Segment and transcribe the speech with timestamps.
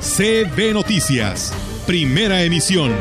[0.00, 1.52] CB Noticias,
[1.86, 2.92] primera emisión.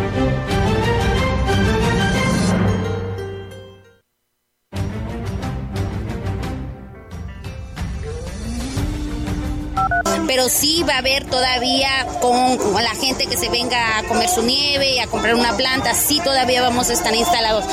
[10.28, 14.44] pero sí va a haber todavía con, la gente que se venga a comer su
[14.44, 17.66] nieve y a comprar una planta, sí todavía vamos a estar instalados.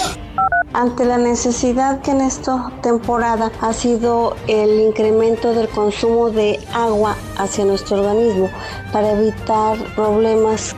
[0.77, 7.17] Ante la necesidad que en esta temporada ha sido el incremento del consumo de agua
[7.39, 8.51] hacia nuestro organismo
[8.93, 10.77] para evitar problemas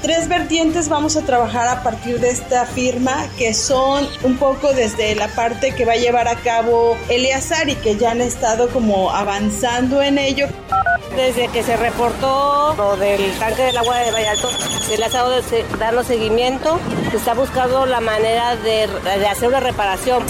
[0.00, 5.14] tres vertientes vamos a trabajar a partir de esta firma que son un poco desde
[5.14, 9.10] la parte que va a llevar a cabo Eleazar y que ya han estado como
[9.10, 10.46] avanzando en ello.
[11.16, 15.30] Desde que se reportó lo del tanque del agua de Vallalto, se le ha dado
[15.78, 16.78] darlo seguimiento,
[17.10, 20.24] se está buscando la manera de, de hacer una reparación.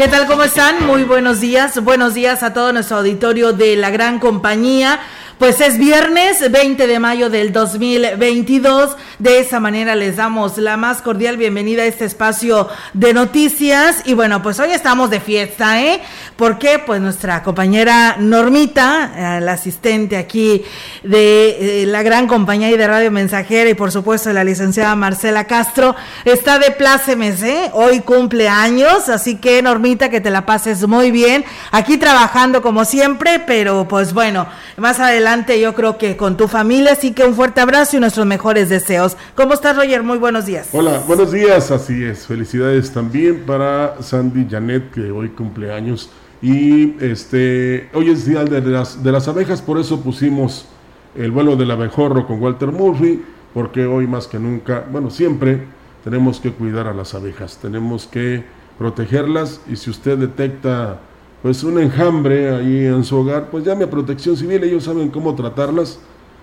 [0.00, 0.26] ¿Qué tal?
[0.26, 0.86] ¿Cómo están?
[0.86, 1.84] Muy buenos días.
[1.84, 4.98] Buenos días a todo nuestro auditorio de la gran compañía.
[5.36, 8.96] Pues es viernes 20 de mayo del 2022.
[9.20, 14.00] De esa manera les damos la más cordial bienvenida a este espacio de noticias.
[14.06, 16.00] Y bueno, pues hoy estamos de fiesta, ¿eh?
[16.36, 20.64] Porque pues nuestra compañera Normita, eh, la asistente aquí
[21.02, 25.44] de eh, la gran compañía y de Radio Mensajera y por supuesto la licenciada Marcela
[25.44, 25.94] Castro,
[26.24, 27.70] está de plácemes, ¿eh?
[27.74, 31.44] Hoy cumple años, así que Normita, que te la pases muy bien.
[31.72, 34.46] Aquí trabajando como siempre, pero pues bueno,
[34.78, 38.24] más adelante yo creo que con tu familia, así que un fuerte abrazo y nuestros
[38.24, 39.09] mejores deseos.
[39.34, 40.02] ¿Cómo estás, Roger?
[40.02, 40.68] Muy buenos días.
[40.72, 42.26] Hola, buenos días, así es.
[42.26, 46.10] Felicidades también para Sandy Janet, que hoy cumple años.
[46.42, 50.66] Y este, hoy es día de las, de las abejas, por eso pusimos
[51.14, 53.22] el vuelo del abejorro con Walter Murphy,
[53.52, 55.64] porque hoy más que nunca, bueno, siempre
[56.04, 58.44] tenemos que cuidar a las abejas, tenemos que
[58.78, 61.00] protegerlas y si usted detecta
[61.42, 65.34] pues un enjambre ahí en su hogar, pues llame a protección civil, ellos saben cómo
[65.34, 65.98] tratarlas.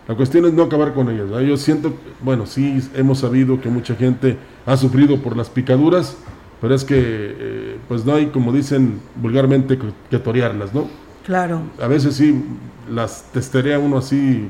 [0.07, 1.27] La cuestión es no acabar con ellas.
[1.45, 6.15] Yo siento, bueno, sí hemos sabido que mucha gente ha sufrido por las picaduras,
[6.61, 9.77] pero es que, eh, pues no hay, como dicen vulgarmente,
[10.09, 10.87] que torearlas, ¿no?
[11.25, 11.61] Claro.
[11.81, 12.41] A veces sí
[12.89, 14.47] las testerea uno así,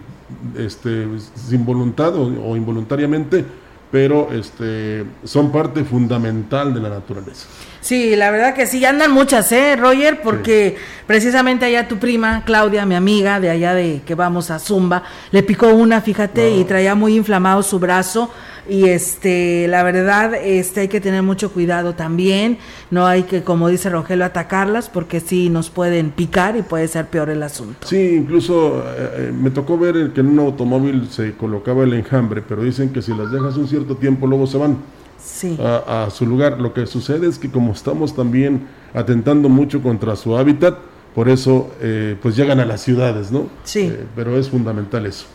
[0.55, 3.43] este, sin voluntad o involuntariamente,
[3.91, 7.47] pero este, son parte fundamental de la naturaleza.
[7.79, 10.21] Sí, la verdad que sí, andan muchas, ¿eh, Roger?
[10.21, 10.75] Porque
[11.05, 15.41] precisamente allá tu prima, Claudia, mi amiga, de allá de que vamos a Zumba, le
[15.41, 18.29] picó una, fíjate, y traía muy inflamado su brazo
[18.69, 22.57] y este la verdad este hay que tener mucho cuidado también.
[22.91, 27.07] No hay que como dice Rogelio atacarlas porque sí nos pueden picar y puede ser
[27.07, 27.87] peor el asunto.
[27.87, 32.41] Sí incluso eh, eh, me tocó ver que en un automóvil se colocaba el enjambre
[32.47, 34.77] pero dicen que si las dejas un cierto tiempo luego se van
[35.21, 35.57] sí.
[35.59, 36.59] a, su lugar.
[36.59, 40.77] Lo que sucede es que como estamos también atentando mucho contra su hábitat
[41.13, 43.93] por eso eh, pues llegan a las ciudades no sí.
[44.15, 45.25] Pero es fundamental eso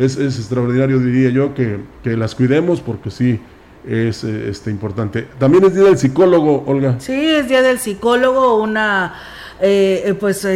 [0.00, 3.38] es, extraordinario, diría yo, que, las cuidemos porque sí
[3.86, 5.26] es eh, este, importante.
[5.38, 6.96] También es día del psicólogo, Olga.
[6.98, 9.14] Sí, es día del psicólogo, una,
[9.60, 10.46] eh, eh, pues,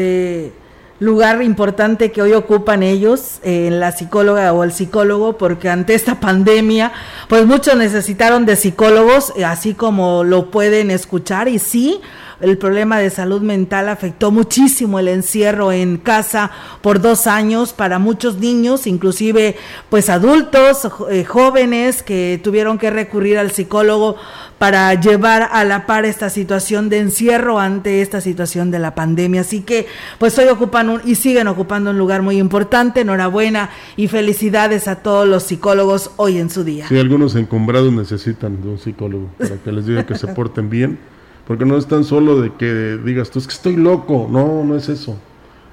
[1.01, 6.21] lugar importante que hoy ocupan ellos, en la psicóloga o el psicólogo, porque ante esta
[6.21, 6.93] pandemia,
[7.29, 12.01] pues muchos necesitaron de psicólogos, así como lo pueden escuchar, y sí,
[12.41, 16.51] el problema de salud mental afectó muchísimo el encierro en casa
[16.83, 19.57] por dos años para muchos niños, inclusive
[19.89, 24.17] pues adultos, eh, jóvenes que tuvieron que recurrir al psicólogo
[24.65, 29.43] para llevar a la par esta situación de encierro ante esta situación de la pandemia.
[29.43, 29.87] Así que
[30.19, 33.03] pues hoy ocupan un, y siguen ocupando un lugar muy importante.
[33.03, 36.89] Enhorabuena y felicidades a todos los psicólogos hoy en su día.
[36.89, 40.99] Sí, algunos encumbrados necesitan de un psicólogo para que les diga que se porten bien
[41.47, 44.77] porque no es tan solo de que digas tú, es que estoy loco, no, no
[44.77, 45.19] es eso.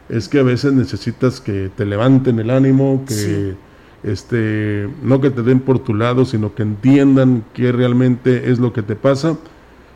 [0.10, 3.56] es que a veces necesitas que te levanten el ánimo, que
[4.04, 8.74] este, no que te den por tu lado, sino que entiendan qué realmente es lo
[8.74, 9.38] que te pasa,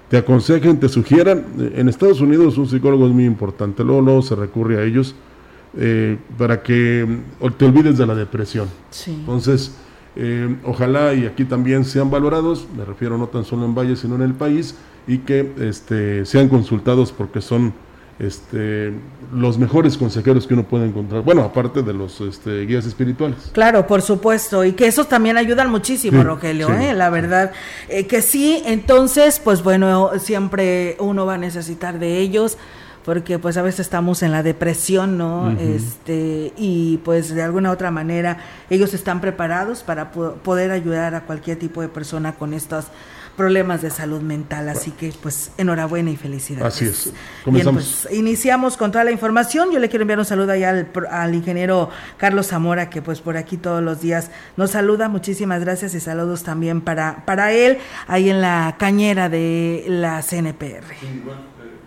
[0.09, 1.45] te aconsejen, te sugieran.
[1.75, 5.15] En Estados Unidos un psicólogo es muy importante, luego, luego se recurre a ellos
[5.77, 7.05] eh, para que
[7.57, 8.67] te olvides de la depresión.
[9.07, 9.75] Entonces,
[10.15, 14.15] eh, ojalá y aquí también sean valorados, me refiero no tan solo en Valle, sino
[14.15, 14.75] en el país,
[15.07, 17.73] y que este, sean consultados porque son
[18.17, 18.93] este,
[19.33, 21.21] los mejores consejeros que uno puede encontrar.
[21.21, 23.49] Bueno, aparte de los este, guías espirituales.
[23.51, 26.93] Claro, por supuesto, y que esos también ayudan muchísimo, Rogelio, ¿eh?
[26.93, 27.51] la verdad.
[27.89, 32.57] Eh, que sí, entonces, pues bueno, siempre uno va a necesitar de ellos
[33.03, 35.51] porque pues a veces estamos en la depresión, ¿no?
[35.59, 41.59] Este y pues de alguna otra manera ellos están preparados para poder ayudar a cualquier
[41.59, 42.87] tipo de persona con estas
[43.35, 44.69] problemas de salud mental.
[44.69, 46.73] Así que, pues, enhorabuena y felicidades.
[46.73, 47.13] Así es.
[47.45, 49.71] Bien, pues, iniciamos con toda la información.
[49.71, 53.37] Yo le quiero enviar un saludo allá al, al, ingeniero Carlos Zamora, que pues por
[53.37, 55.09] aquí todos los días nos saluda.
[55.09, 57.77] Muchísimas gracias y saludos también para, para él,
[58.07, 60.83] ahí en la cañera de la CNPR.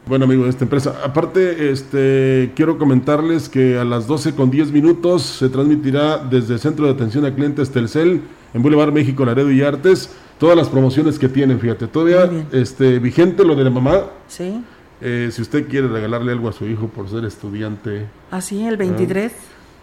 [0.07, 0.25] bueno.
[0.25, 0.95] amigo de esta empresa.
[1.05, 6.61] Aparte, este, quiero comentarles que a las 12 con 10 minutos se transmitirá desde el
[6.61, 8.23] Centro de Atención a Clientes Telcel
[8.55, 13.45] en Boulevard México, Laredo y Artes todas las promociones que tienen, fíjate, todavía este vigente
[13.45, 14.05] lo de la mamá.
[14.29, 14.63] Sí.
[15.01, 18.07] Eh, si usted quiere regalarle algo a su hijo por ser estudiante.
[18.31, 19.33] Ah, sí, el 23.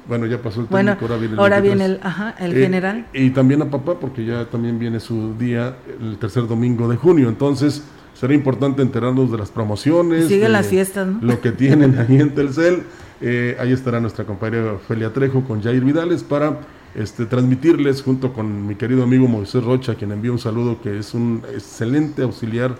[0.07, 3.05] bueno, ya pasó el técnico, ahora viene el, ahora viene el, ajá, el eh, general.
[3.13, 7.29] Y también a papá, porque ya también viene su día el tercer domingo de junio.
[7.29, 10.27] Entonces, será importante enterarnos de las promociones.
[10.27, 11.19] Siguen las fiestas, ¿no?
[11.21, 12.83] Lo que tienen ahí en Telcel.
[13.21, 16.59] Eh, ahí estará nuestra compañera Felia Trejo con Jair Vidales para
[16.95, 21.13] este, transmitirles junto con mi querido amigo Moisés Rocha, quien envía un saludo, que es
[21.13, 22.77] un excelente auxiliar,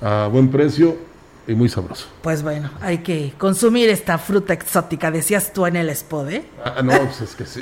[0.00, 1.07] a buen precio
[1.48, 2.06] y muy sabroso.
[2.20, 6.44] Pues bueno, hay que consumir esta fruta exótica, decías tú en el spot, ¿eh?
[6.62, 7.60] Ah, no, pues es que sí.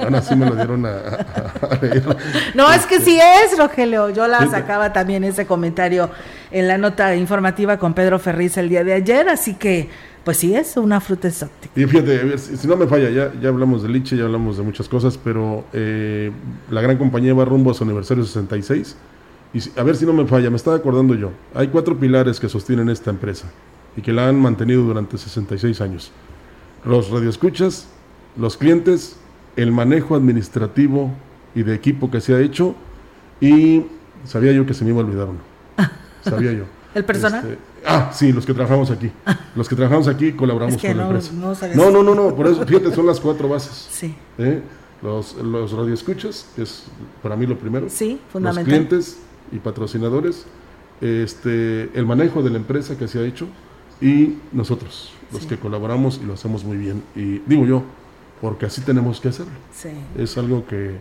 [0.00, 0.92] Ana sí me lo dieron a,
[2.54, 4.10] No, es que sí es, Rogelio.
[4.10, 6.10] Yo la sacaba también ese comentario
[6.52, 9.88] en la nota informativa con Pedro Ferriz el día de ayer, así que
[10.22, 11.78] pues sí es una fruta exótica.
[11.78, 14.88] Y fíjate, si, no me falla, ya, ya hablamos de liche, ya hablamos de muchas
[14.88, 16.30] cosas, pero eh,
[16.70, 18.96] la gran compañía va rumbo a su aniversario 66
[19.54, 21.30] y a ver si no me falla, me estaba acordando yo.
[21.54, 23.46] Hay cuatro pilares que sostienen esta empresa
[23.96, 26.10] y que la han mantenido durante 66 años.
[26.84, 27.86] Los radioescuchas,
[28.36, 29.16] los clientes,
[29.54, 31.12] el manejo administrativo
[31.54, 32.74] y de equipo que se ha hecho
[33.40, 33.84] y
[34.24, 35.38] sabía yo que se me iba a olvidar uno.
[36.22, 36.64] Sabía yo.
[36.94, 37.44] ¿El personal?
[37.44, 39.10] Este, ah, sí, los que trabajamos aquí.
[39.54, 41.32] Los que trabajamos aquí colaboramos con la empresa.
[41.74, 43.88] No, no, no, no, por eso, fíjate, son las cuatro bases.
[43.94, 44.14] Sí.
[44.38, 44.60] ¿Eh?
[45.02, 46.84] Los, los radioescuchas, que es
[47.22, 47.88] para mí lo primero.
[47.90, 48.64] Sí, fundamental.
[48.64, 49.18] Los clientes,
[49.54, 50.44] y patrocinadores,
[51.00, 53.46] este, el manejo de la empresa que se ha hecho
[54.00, 57.02] y nosotros, los que colaboramos y lo hacemos muy bien.
[57.14, 57.82] Y digo yo,
[58.40, 59.52] porque así tenemos que hacerlo.
[60.18, 60.98] Es algo que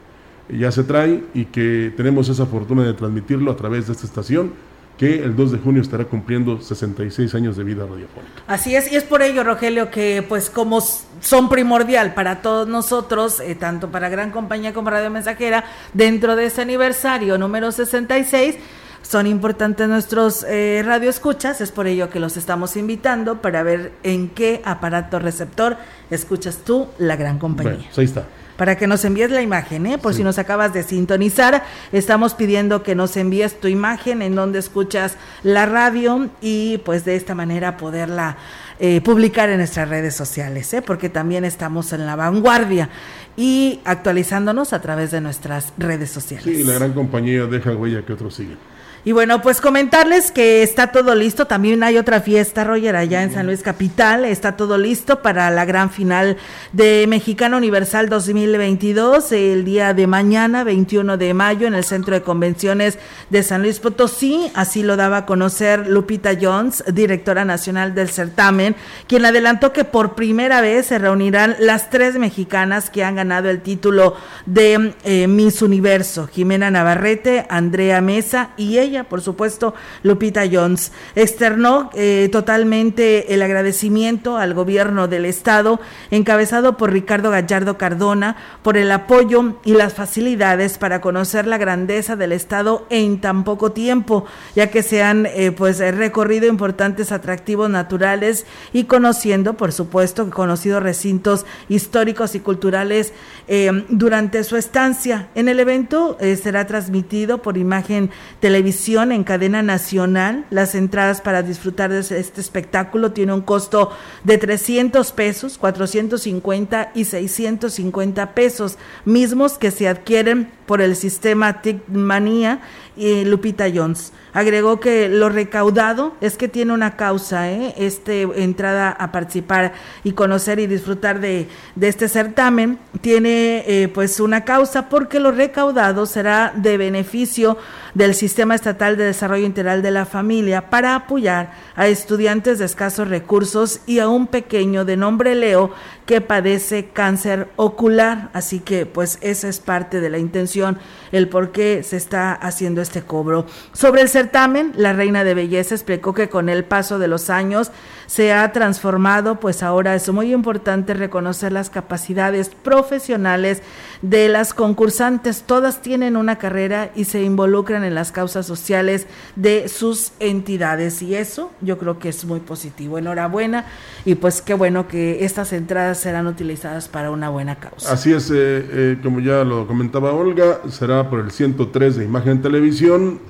[0.50, 4.54] ya se trae y que tenemos esa fortuna de transmitirlo a través de esta estación
[4.98, 8.44] que el 2 de junio estará cumpliendo 66 años de vida radiofónica.
[8.48, 13.40] Así es, y es por ello, Rogelio, que pues como son primordial para todos nosotros,
[13.40, 18.56] eh, tanto para Gran Compañía como Radio Mensajera, dentro de este aniversario número 66,
[19.02, 24.30] son importantes nuestros eh, radioescuchas, es por ello que los estamos invitando para ver en
[24.30, 25.78] qué aparato receptor
[26.10, 27.74] escuchas tú la Gran Compañía.
[27.74, 28.26] Bueno, pues ahí está
[28.58, 29.98] para que nos envíes la imagen, ¿eh?
[29.98, 31.64] por si nos acabas de sintonizar.
[31.92, 37.16] Estamos pidiendo que nos envíes tu imagen en donde escuchas la radio y pues de
[37.16, 38.38] esta manera poderla
[38.80, 40.82] eh, publicar en nuestras redes sociales, ¿eh?
[40.82, 42.90] porque también estamos en la vanguardia
[43.38, 46.46] y actualizándonos a través de nuestras redes sociales.
[46.46, 48.58] Sí, la gran compañía deja huella que otros siguen.
[49.06, 51.46] Y bueno, pues comentarles que está todo listo.
[51.46, 54.24] También hay otra fiesta, Roger, allá en San Luis Capital.
[54.24, 56.38] Está todo listo para la gran final
[56.72, 62.22] de Mexicano Universal 2022 el día de mañana, 21 de mayo, en el Centro de
[62.22, 62.98] Convenciones
[63.30, 64.50] de San Luis Potosí.
[64.54, 68.74] Así lo daba a conocer Lupita Jones, directora nacional del certamen,
[69.08, 73.64] quien adelantó que por primera vez se reunirán las tres mexicanas que han ganado el
[73.64, 79.74] título de eh, Miss Universo, Jimena Navarrete, Andrea Mesa y ella por supuesto,
[80.04, 80.92] Lupita Jones.
[81.16, 85.80] Externó eh, totalmente el agradecimiento al gobierno del estado,
[86.12, 92.16] encabezado por Ricardo Gallardo Cardona, por el apoyo y las facilidades para conocer la grandeza
[92.16, 97.72] del estado en tan poco tiempo, ya que se han eh, pues recorrido importantes atractivos
[97.72, 103.14] naturales y conociendo, por supuesto, conocido recintos históricos y culturales
[103.48, 105.30] eh, durante su estancia.
[105.34, 110.46] En el evento será transmitido por imagen televisiva en cadena nacional.
[110.50, 113.92] Las entradas para disfrutar de este espectáculo tienen un costo
[114.24, 122.60] de 300 pesos, 450 y 650 pesos, mismos que se adquieren por el sistema Tickmania
[122.96, 124.14] Lupita Jones.
[124.34, 127.76] Agregó que lo recaudado es que tiene una causa, ¿eh?
[127.78, 129.74] este entrada a participar
[130.04, 131.48] y conocer y disfrutar de,
[131.80, 137.58] este certamen tiene eh, pues una causa porque lo recaudado será de beneficio
[137.94, 143.08] del Sistema Estatal de Desarrollo Integral de la Familia para apoyar a estudiantes de escasos
[143.08, 145.72] recursos y a un pequeño de nombre Leo
[146.06, 148.30] que padece cáncer ocular.
[148.34, 150.80] Así que pues esa es parte de la intención,
[151.12, 153.46] el por qué se está haciendo este cobro.
[153.74, 157.72] Sobre el certamen, la reina de belleza explicó que con el paso de los años
[158.08, 163.62] se ha transformado, pues ahora es muy importante reconocer las capacidades profesionales
[164.02, 165.44] de las concursantes.
[165.44, 171.16] Todas tienen una carrera y se involucran en las causas sociales de sus entidades y
[171.16, 172.98] eso yo creo que es muy positivo.
[172.98, 173.66] Enhorabuena
[174.06, 177.94] y pues qué bueno que estas entradas serán utilizadas para una buena causa.
[177.94, 182.42] Así es, eh, eh, como ya lo comentaba Olga, será por el 103 de Imagen
[182.42, 182.73] Televisión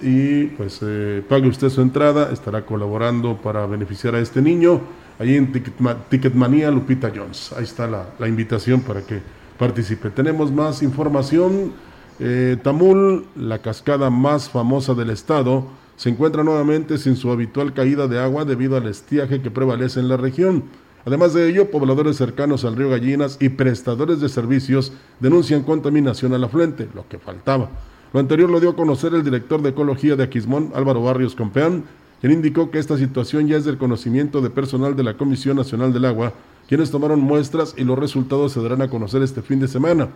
[0.01, 4.81] y pues eh, pague usted su entrada, estará colaborando para beneficiar a este niño.
[5.19, 5.51] Ahí en
[6.09, 7.53] Ticketmanía Lupita Jones.
[7.57, 9.21] Ahí está la, la invitación para que
[9.57, 10.09] participe.
[10.09, 11.71] Tenemos más información.
[12.63, 18.19] Tamul, la cascada más famosa del estado, se encuentra nuevamente sin su habitual caída de
[18.19, 20.63] agua debido al estiaje que prevalece en la región.
[21.05, 26.45] Además de ello, pobladores cercanos al río Gallinas y prestadores de servicios denuncian contaminación al
[26.45, 27.69] afluente, lo que faltaba.
[28.13, 31.83] Lo anterior lo dio a conocer el director de Ecología de Aquismón, Álvaro Barrios Compeán,
[32.21, 35.91] quien indicó que esta situación ya es del conocimiento de personal de la Comisión Nacional
[35.91, 36.31] del Agua,
[36.67, 40.09] quienes tomaron muestras y los resultados se darán a conocer este fin de semana.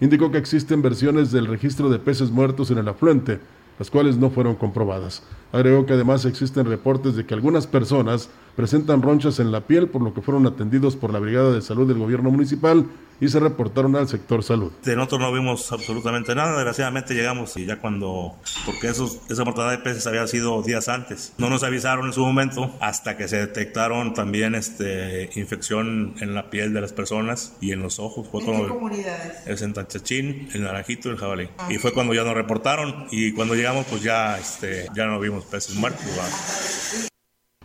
[0.00, 3.40] Indicó que existen versiones del registro de peces muertos en el afluente,
[3.80, 5.24] las cuales no fueron comprobadas.
[5.50, 10.02] Agregó que además existen reportes de que algunas personas presentan ronchas en la piel, por
[10.02, 12.86] lo que fueron atendidos por la Brigada de Salud del Gobierno Municipal
[13.20, 14.72] y se reportaron al sector salud.
[14.84, 19.78] De nosotros no vimos absolutamente nada, desgraciadamente llegamos y ya cuando, porque esos, esa mortalidad
[19.78, 23.38] de peces había sido días antes, no nos avisaron en su momento hasta que se
[23.38, 28.28] detectaron también este, infección en la piel de las personas y en los ojos.
[28.28, 29.46] Fue ¿En qué comunidades?
[29.46, 31.48] Es en Tanchachín, el Naranjito y el Jabalí.
[31.58, 31.68] Ah.
[31.70, 35.44] Y fue cuando ya nos reportaron y cuando llegamos pues ya, este, ya no vimos
[35.44, 36.06] peces muertos.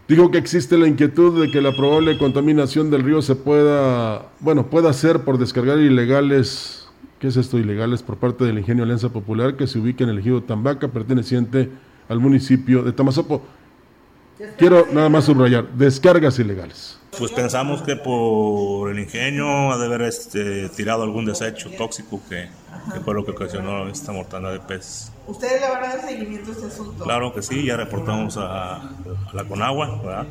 [0.08, 4.68] Dijo que existe la inquietud de que la probable contaminación del río se pueda, bueno,
[4.68, 7.58] pueda ser por descargar ilegales, ¿qué es esto?
[7.58, 11.72] Ilegales por parte del Ingenio Alianza Popular que se ubica en el ejido Tambaca, perteneciente
[12.08, 13.42] al municipio de Tamazopo.
[14.58, 17.00] Quiero nada más subrayar, descargas ilegales.
[17.18, 22.50] Pues pensamos que por el ingenio ha de haber este, tirado algún desecho tóxico que,
[23.06, 25.12] fue lo que ocasionó esta mortandad de peces.
[25.26, 27.04] ¿Ustedes le van a dar seguimiento a este asunto?
[27.04, 28.90] Claro que sí, ya reportamos a,
[29.32, 30.28] la Conagua, ¿verdad?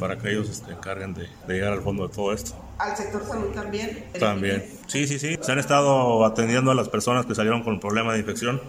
[0.00, 2.56] Para que ellos se este, encarguen de, de, llegar al fondo de todo esto.
[2.78, 4.04] ¿Al sector salud también?
[4.18, 4.64] También.
[4.88, 5.38] Sí, sí, sí.
[5.40, 8.60] Se han estado atendiendo a las personas que salieron con problema de infección.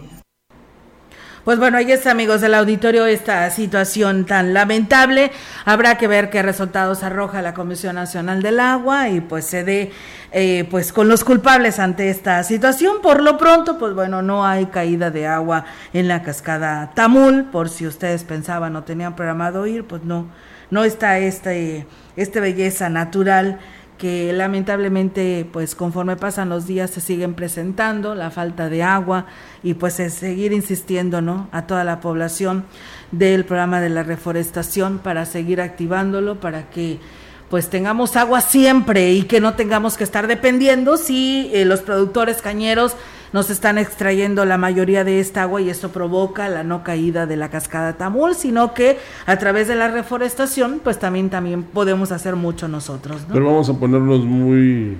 [1.44, 5.30] Pues bueno, ahí está, amigos del auditorio, esta situación tan lamentable.
[5.66, 9.92] Habrá que ver qué resultados arroja la Comisión Nacional del Agua y pues se dé
[10.32, 13.02] eh, pues con los culpables ante esta situación.
[13.02, 17.68] Por lo pronto, pues bueno, no hay caída de agua en la cascada Tamul, por
[17.68, 20.28] si ustedes pensaban o tenían programado ir, pues no,
[20.70, 21.86] no está este,
[22.16, 23.58] este belleza natural
[24.04, 29.24] que lamentablemente pues conforme pasan los días se siguen presentando la falta de agua
[29.62, 32.66] y pues es seguir insistiendo no a toda la población
[33.12, 36.98] del programa de la reforestación para seguir activándolo para que
[37.48, 42.42] pues tengamos agua siempre y que no tengamos que estar dependiendo si eh, los productores
[42.42, 42.96] cañeros
[43.34, 47.36] nos están extrayendo la mayoría de esta agua y esto provoca la no caída de
[47.36, 52.36] la cascada Tamul, sino que a través de la reforestación, pues también, también podemos hacer
[52.36, 53.22] mucho nosotros.
[53.32, 54.96] Pero vamos a ponernos muy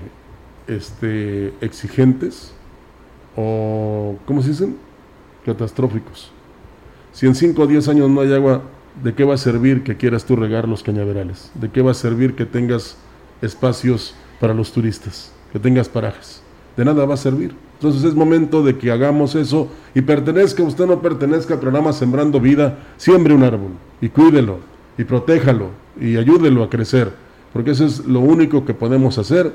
[0.67, 2.53] este, exigentes
[3.37, 4.79] o, ¿cómo se dicen?
[5.47, 6.33] Catastróficos.
[7.13, 8.63] Si en 5 o 10 años no hay agua,
[9.01, 11.53] ¿de qué va a servir que quieras tú regar los cañaverales?
[11.55, 12.97] ¿De qué va a servir que tengas
[13.43, 16.43] espacios para los turistas, que tengas parajes?
[16.77, 17.55] De nada va a servir.
[17.85, 22.41] Entonces es momento de que hagamos eso y pertenezca, usted no pertenezca al programa Sembrando
[22.41, 24.61] Vida, siembre un árbol y cuídelo
[24.97, 25.67] y protéjalo
[26.01, 27.13] y ayúdelo a crecer,
[27.53, 29.53] porque eso es lo único que podemos hacer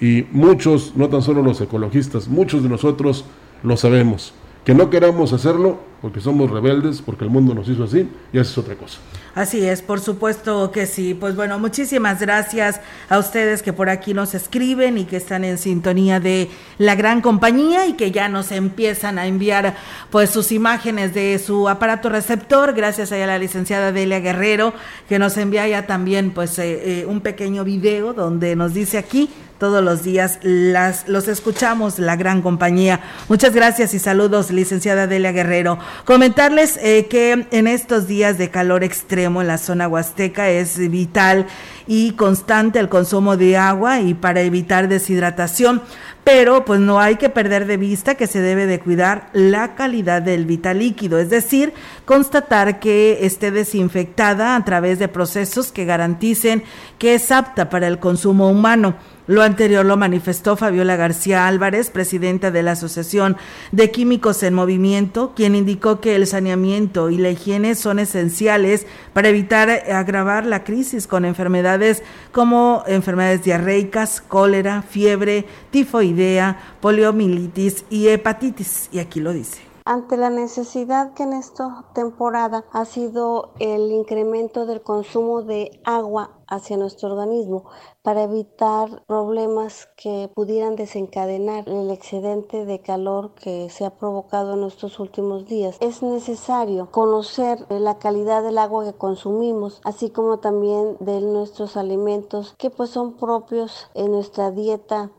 [0.00, 3.24] y muchos, no tan solo los ecologistas, muchos de nosotros
[3.64, 4.32] lo sabemos.
[4.64, 8.50] Que no queramos hacerlo porque somos rebeldes, porque el mundo nos hizo así, y eso
[8.50, 8.98] es otra cosa.
[9.34, 11.14] Así es, por supuesto que sí.
[11.14, 15.56] Pues bueno, muchísimas gracias a ustedes que por aquí nos escriben y que están en
[15.56, 19.74] sintonía de la gran compañía y que ya nos empiezan a enviar
[20.10, 22.74] pues sus imágenes de su aparato receptor.
[22.74, 24.74] Gracias a la licenciada Delia Guerrero
[25.08, 29.30] que nos envía ya también pues eh, eh, un pequeño video donde nos dice aquí
[29.62, 32.98] todos los días las los escuchamos la gran compañía.
[33.28, 35.78] Muchas gracias y saludos licenciada Delia Guerrero.
[36.04, 41.46] Comentarles eh, que en estos días de calor extremo en la zona huasteca es vital
[41.86, 45.82] y constante el consumo de agua y para evitar deshidratación,
[46.24, 50.22] pero pues no hay que perder de vista que se debe de cuidar la calidad
[50.22, 51.72] del vital líquido, es decir,
[52.04, 56.62] constatar que esté desinfectada a través de procesos que garanticen
[56.98, 58.94] que es apta para el consumo humano.
[59.28, 63.36] Lo anterior lo manifestó Fabiola García Álvarez, presidenta de la Asociación
[63.70, 69.28] de Químicos en Movimiento, quien indicó que el saneamiento y la higiene son esenciales para
[69.28, 72.02] evitar agravar la crisis con enfermedades
[72.32, 78.88] como enfermedades diarreicas, cólera, fiebre, tifoidea, poliomielitis y hepatitis.
[78.90, 79.71] Y aquí lo dice.
[79.84, 86.38] Ante la necesidad que en esta temporada ha sido el incremento del consumo de agua
[86.46, 87.64] hacia nuestro organismo
[88.02, 94.62] para evitar problemas que pudieran desencadenar el excedente de calor que se ha provocado en
[94.64, 95.78] estos últimos días.
[95.80, 102.54] Es necesario conocer la calidad del agua que consumimos, así como también de nuestros alimentos
[102.56, 105.10] que pues son propios en nuestra dieta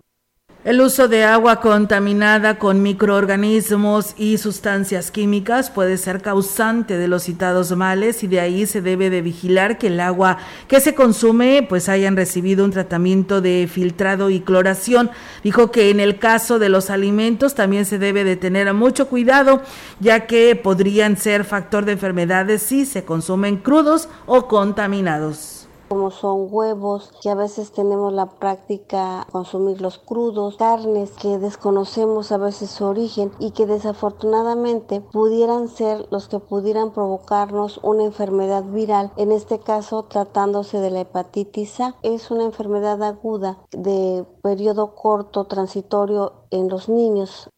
[0.65, 7.23] el uso de agua contaminada con microorganismos y sustancias químicas puede ser causante de los
[7.23, 10.37] citados males y de ahí se debe de vigilar que el agua
[10.69, 15.11] que se consume pues hayan recibido un tratamiento de filtrado y cloración.
[15.43, 19.61] Dijo que en el caso de los alimentos también se debe de tener mucho cuidado
[19.99, 25.62] ya que podrían ser factor de enfermedades si se consumen crudos o contaminados
[25.93, 32.31] como son huevos, que a veces tenemos la práctica consumir los crudos, carnes que desconocemos
[32.31, 38.63] a veces su origen y que desafortunadamente pudieran ser los que pudieran provocarnos una enfermedad
[38.63, 39.11] viral.
[39.17, 45.45] En este caso, tratándose de la hepatitis A, es una enfermedad aguda de periodo corto
[45.45, 47.52] transitorio en los niños.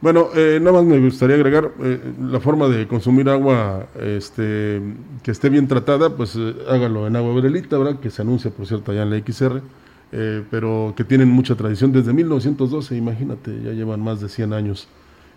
[0.00, 4.80] Bueno, eh, nada más me gustaría agregar eh, la forma de consumir agua este,
[5.24, 7.98] que esté bien tratada, pues eh, hágalo en agua verelita, ¿verdad?
[7.98, 9.60] Que se anuncia, por cierto, allá en la XR,
[10.12, 14.86] eh, pero que tienen mucha tradición desde 1912, imagínate, ya llevan más de 100 años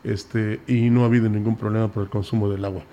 [0.03, 2.83] este, y no ha habido ningún problema por el consumo del agua.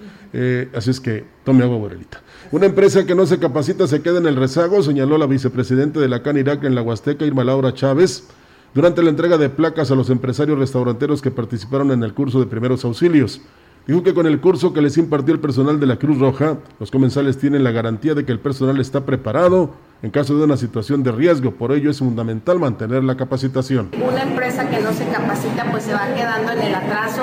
[0.74, 2.22] así es que tome agua verelita.
[2.50, 6.09] Una empresa que no se capacita se queda en el rezago, señaló la vicepresidenta de
[6.09, 8.26] la CANIRAC en la Huasteca, Irma Laura Chávez
[8.74, 12.46] durante la entrega de placas a los empresarios restauranteros que participaron en el curso de
[12.46, 13.40] primeros auxilios.
[13.87, 16.90] Dijo que con el curso que les impartió el personal de la Cruz Roja, los
[16.90, 19.70] comensales tienen la garantía de que el personal está preparado
[20.02, 21.52] en caso de una situación de riesgo.
[21.52, 23.88] Por ello es fundamental mantener la capacitación.
[23.94, 27.22] Una empresa que no se capacita pues se va quedando en el atraso.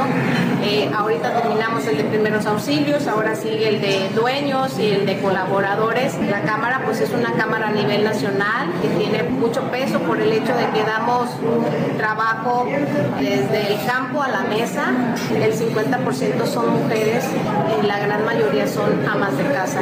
[0.83, 6.17] Ahorita terminamos el de primeros auxilios, ahora sigue el de dueños y el de colaboradores.
[6.29, 10.31] La cámara pues es una cámara a nivel nacional que tiene mucho peso por el
[10.31, 11.29] hecho de que damos
[11.97, 12.67] trabajo
[13.19, 15.15] desde el campo a la mesa.
[15.33, 17.25] El 50% son mujeres
[17.81, 19.81] y la gran mayoría son amas de casa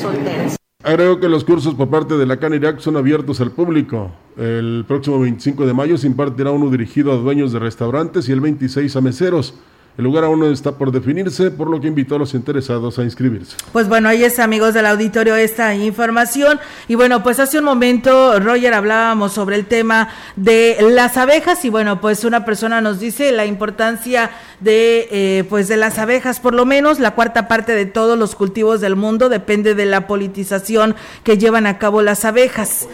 [0.00, 0.56] solteras.
[0.84, 4.12] Agrego que los cursos por parte de la CANIRAC son abiertos al público.
[4.36, 8.40] El próximo 25 de mayo se impartirá uno dirigido a dueños de restaurantes y el
[8.40, 9.54] 26 a meseros.
[9.98, 13.02] El lugar aún no está por definirse, por lo que invitó a los interesados a
[13.02, 13.56] inscribirse.
[13.72, 16.60] Pues bueno, ahí es, amigos del auditorio, esta información.
[16.86, 21.70] Y bueno, pues hace un momento, Roger, hablábamos sobre el tema de las abejas y
[21.70, 24.30] bueno, pues una persona nos dice la importancia
[24.60, 28.36] de, eh, pues de las abejas, por lo menos la cuarta parte de todos los
[28.36, 32.88] cultivos del mundo depende de la politización que llevan a cabo las abejas.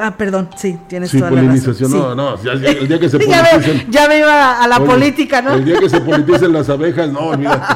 [0.00, 1.90] ah, perdón, sí, tienes toda la razón.
[1.90, 5.54] No, no, el día que se politicen, ya, me iba a la política, ¿no?
[5.54, 7.74] El día que se politicen las abejas, no, olvídate.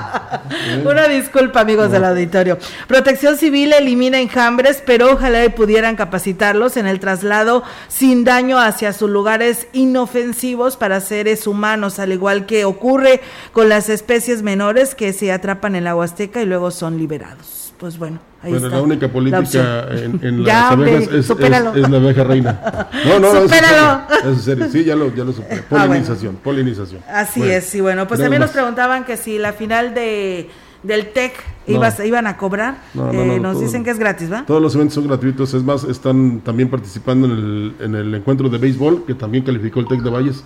[0.85, 2.59] Una disculpa, amigos del auditorio.
[2.87, 9.11] Protección Civil elimina enjambres, pero ojalá pudieran capacitarlos en el traslado sin daño hacia sus
[9.11, 13.21] lugares inofensivos para seres humanos, al igual que ocurre
[13.53, 17.99] con las especies menores que se atrapan en la Huasteca y luego son liberados pues
[17.99, 18.77] bueno, ahí bueno, está.
[18.79, 22.89] la única política en, en las abejas es, es, la abeja reina.
[23.07, 24.03] No, no, supéralo.
[24.25, 24.69] Es, es serio.
[24.71, 25.63] Sí, ya lo, ya lo superé.
[25.63, 26.39] Polinización, ah, bueno.
[26.43, 27.03] polinización.
[27.09, 30.51] Así bueno, es, sí, bueno, pues también nos preguntaban que si la final de
[30.83, 31.33] del TEC
[31.67, 32.05] no.
[32.05, 32.79] iban a cobrar.
[32.95, 34.45] No, no, eh, nos todo, dicen que es gratis, ¿va?
[34.47, 35.55] Todos los eventos son gratuitos.
[35.55, 39.81] Es más, están también participando en el, en el encuentro de béisbol, que también calificó
[39.81, 40.45] el TEC de Valles.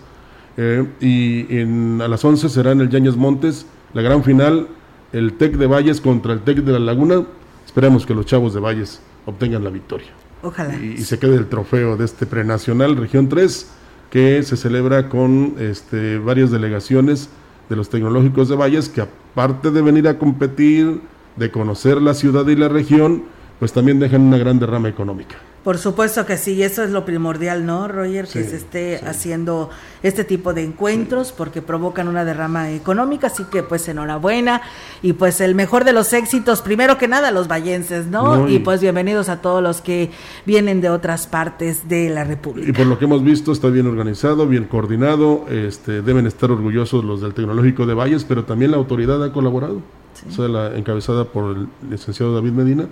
[0.56, 4.68] Eh, y en, a las 11 será en el Yañez Montes la gran final
[5.12, 7.24] el TEC de Valles contra el TEC de la Laguna.
[7.66, 10.08] Esperemos que los chavos de Valles obtengan la victoria.
[10.42, 10.74] Ojalá.
[10.76, 13.70] Y, y se quede el trofeo de este prenacional Región 3,
[14.10, 17.28] que se celebra con este, varias delegaciones
[17.68, 21.00] de los tecnológicos de Valles, que aparte de venir a competir,
[21.36, 23.24] de conocer la ciudad y la región,
[23.58, 25.36] pues también dejan una gran derrama económica.
[25.62, 28.26] Por supuesto que sí, eso es lo primordial, ¿no, Roger?
[28.26, 29.04] Sí, que se esté sí.
[29.06, 29.70] haciendo
[30.02, 34.62] este tipo de encuentros porque provocan una derrama económica, así que pues enhorabuena
[35.02, 38.38] y pues el mejor de los éxitos, primero que nada los vallenses, ¿no?
[38.38, 40.10] no y, pues bienvenidos a todos los que
[40.44, 42.68] vienen de otras partes de la República.
[42.68, 47.04] Y por lo que hemos visto está bien organizado, bien coordinado, este, deben estar orgullosos
[47.04, 49.80] los del Tecnológico de Valles, pero también la autoridad ha colaborado,
[50.28, 52.86] o sea, la, encabezada por el licenciado David Medina,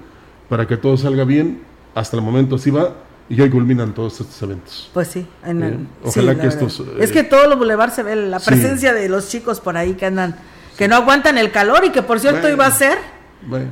[0.49, 2.95] para que todo salga bien hasta el momento sí va
[3.29, 4.91] y hoy culminan todos estos eventos.
[4.93, 6.81] Pues sí, en el, eh, ojalá sí, que estos...
[6.81, 9.01] Eh, es que todos los bulevares se ve la presencia sí.
[9.01, 10.37] de los chicos por ahí que andan,
[10.77, 12.99] que no aguantan el calor y que por cierto bueno, iba a ser...
[13.47, 13.71] Bueno.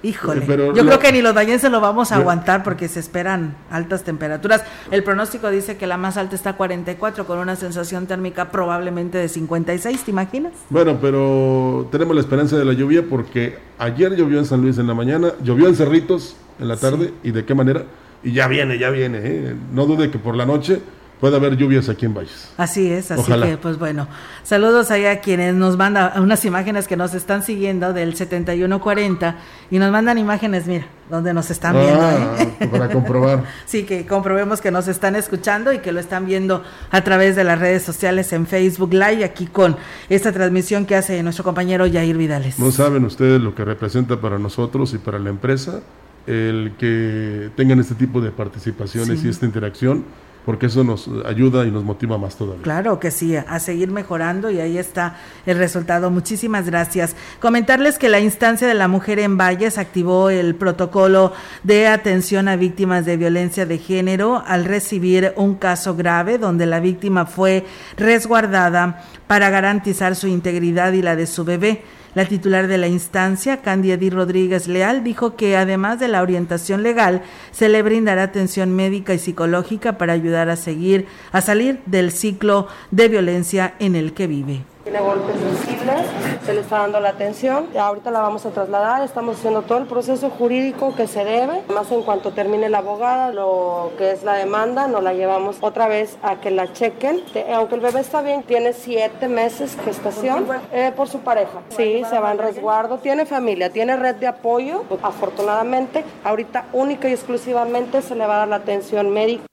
[0.00, 3.00] Híjole, Pero yo creo que ni los vallenses lo vamos a bueno, aguantar porque se
[3.00, 4.62] esperan altas temperaturas.
[4.92, 9.18] El pronóstico dice que la más alta está a 44 con una sensación térmica probablemente
[9.18, 10.52] de 56, ¿te imaginas?
[10.70, 14.86] Bueno, pero tenemos la esperanza de la lluvia porque ayer llovió en San Luis en
[14.86, 17.28] la mañana, llovió en Cerritos en la tarde sí.
[17.28, 17.84] y de qué manera.
[18.22, 19.18] Y ya viene, ya viene.
[19.22, 19.54] ¿eh?
[19.72, 20.80] No dude que por la noche
[21.20, 22.50] puede haber lluvias aquí en Valles.
[22.56, 23.46] Así es, así Ojalá.
[23.46, 24.06] que pues bueno,
[24.42, 29.36] saludos allá a quienes nos mandan unas imágenes que nos están siguiendo del 7140
[29.70, 32.64] y nos mandan imágenes, mira, donde nos están ah, viendo.
[32.64, 32.68] ¿eh?
[32.68, 33.44] Para comprobar.
[33.66, 37.44] sí, que comprobemos que nos están escuchando y que lo están viendo a través de
[37.44, 39.76] las redes sociales en Facebook Live, aquí con
[40.08, 42.58] esta transmisión que hace nuestro compañero Yair Vidales.
[42.58, 45.80] No saben ustedes lo que representa para nosotros y para la empresa
[46.28, 49.26] el que tengan este tipo de participaciones sí.
[49.26, 50.04] y esta interacción,
[50.44, 52.62] porque eso nos ayuda y nos motiva más todavía.
[52.62, 56.10] Claro que sí, a seguir mejorando y ahí está el resultado.
[56.10, 57.16] Muchísimas gracias.
[57.40, 61.32] Comentarles que la instancia de la mujer en Valles activó el protocolo
[61.64, 66.80] de atención a víctimas de violencia de género al recibir un caso grave donde la
[66.80, 71.82] víctima fue resguardada para garantizar su integridad y la de su bebé.
[72.14, 76.82] La titular de la instancia, Candia Di Rodríguez Leal, dijo que además de la orientación
[76.82, 82.12] legal, se le brindará atención médica y psicológica para ayudar a seguir a salir del
[82.12, 86.06] ciclo de violencia en el que vive tiene golpes sensibles,
[86.46, 89.84] se le está dando la atención, ahorita la vamos a trasladar, estamos haciendo todo el
[89.84, 94.32] proceso jurídico que se debe, más en cuanto termine la abogada, lo que es la
[94.34, 97.22] demanda, nos la llevamos otra vez a que la chequen,
[97.52, 102.18] aunque el bebé está bien, tiene siete meses gestación, eh, por su pareja, sí, se
[102.18, 108.14] va en resguardo, tiene familia, tiene red de apoyo, afortunadamente, ahorita única y exclusivamente se
[108.14, 109.44] le va a dar la atención médica.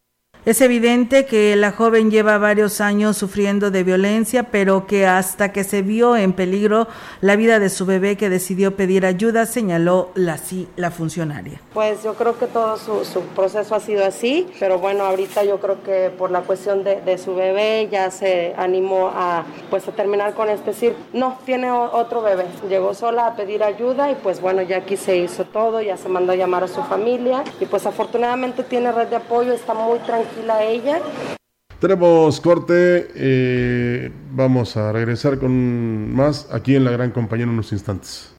[0.46, 5.64] Es evidente que la joven lleva varios años sufriendo de violencia, pero que hasta que
[5.64, 6.88] se vio en peligro
[7.20, 10.38] la vida de su bebé que decidió pedir ayuda, señaló la,
[10.76, 11.60] la funcionaria.
[11.74, 15.60] Pues yo creo que todo su, su, proceso ha sido así, pero bueno, ahorita yo
[15.60, 19.94] creo que por la cuestión de, de, su bebé ya se animó a, pues, a
[19.94, 22.46] terminar con esto, decir, no, tiene otro bebé.
[22.70, 26.08] Llegó sola a pedir ayuda y pues bueno, ya aquí se hizo todo, ya se
[26.08, 29.98] mandó a llamar a su familia y pues afortunadamente tiene red de apoyo, está muy
[30.00, 31.02] tranquila tranquila ella.
[31.80, 37.72] Tenemos corte, eh, vamos a regresar con más aquí en la gran compañía en unos
[37.72, 38.34] instantes.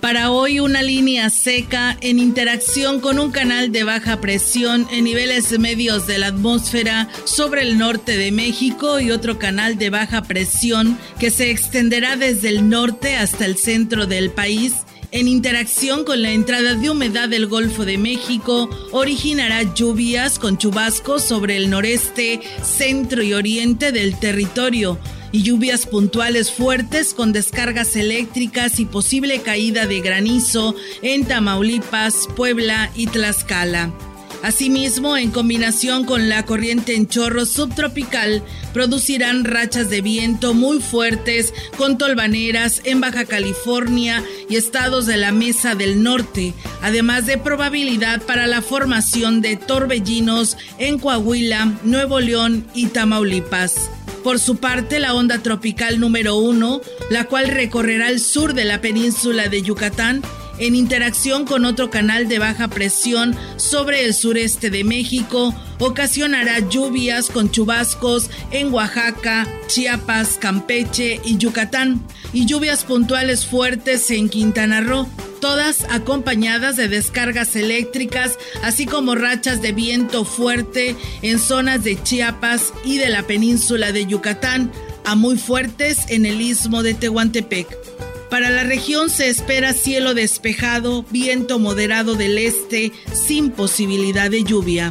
[0.00, 5.58] Para hoy una línea seca en interacción con un canal de baja presión en niveles
[5.58, 10.96] medios de la atmósfera sobre el norte de México y otro canal de baja presión
[11.18, 14.86] que se extenderá desde el norte hasta el centro del país
[15.16, 21.22] en interacción con la entrada de humedad del Golfo de México, originará lluvias con chubascos
[21.22, 24.98] sobre el noreste, centro y oriente del territorio,
[25.32, 32.90] y lluvias puntuales fuertes con descargas eléctricas y posible caída de granizo en Tamaulipas, Puebla
[32.94, 33.92] y Tlaxcala.
[34.42, 41.52] Asimismo, en combinación con la corriente en chorro subtropical, producirán rachas de viento muy fuertes
[41.76, 48.22] con tolvaneras en Baja California y estados de la Mesa del Norte, además de probabilidad
[48.22, 53.90] para la formación de torbellinos en Coahuila, Nuevo León y Tamaulipas.
[54.22, 58.80] Por su parte, la onda tropical número uno, la cual recorrerá el sur de la
[58.80, 60.22] península de Yucatán,
[60.58, 67.28] en interacción con otro canal de baja presión sobre el sureste de México, ocasionará lluvias
[67.28, 75.08] con chubascos en Oaxaca, Chiapas, Campeche y Yucatán, y lluvias puntuales fuertes en Quintana Roo,
[75.40, 82.72] todas acompañadas de descargas eléctricas, así como rachas de viento fuerte en zonas de Chiapas
[82.84, 84.72] y de la península de Yucatán,
[85.04, 87.95] a muy fuertes en el istmo de Tehuantepec.
[88.30, 94.90] Para la región se espera cielo despejado, viento moderado del este, sin posibilidad de lluvia.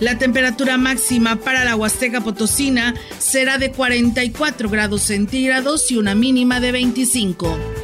[0.00, 6.58] La temperatura máxima para la Huasteca Potosina será de 44 grados centígrados y una mínima
[6.58, 7.83] de 25.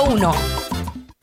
[0.01, 0.33] 202 B001.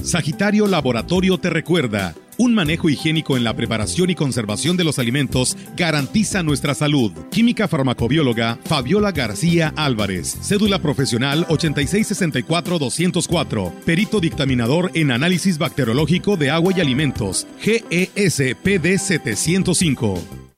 [0.01, 5.57] Sagitario Laboratorio te recuerda, un manejo higiénico en la preparación y conservación de los alimentos
[5.77, 7.13] garantiza nuestra salud.
[7.31, 16.73] Química farmacobióloga Fabiola García Álvarez, cédula profesional 8664-204, perito dictaminador en análisis bacteriológico de agua
[16.77, 20.48] y alimentos, GESPD 705.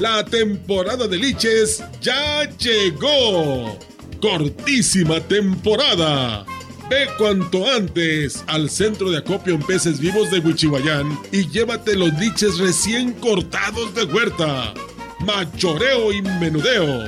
[0.00, 3.78] La temporada de liches ya llegó.
[4.18, 6.46] Cortísima temporada.
[6.88, 12.18] Ve cuanto antes al centro de acopio en peces vivos de Huichihuayán y llévate los
[12.18, 14.72] liches recién cortados de huerta.
[15.20, 17.04] Machoreo y menudeo.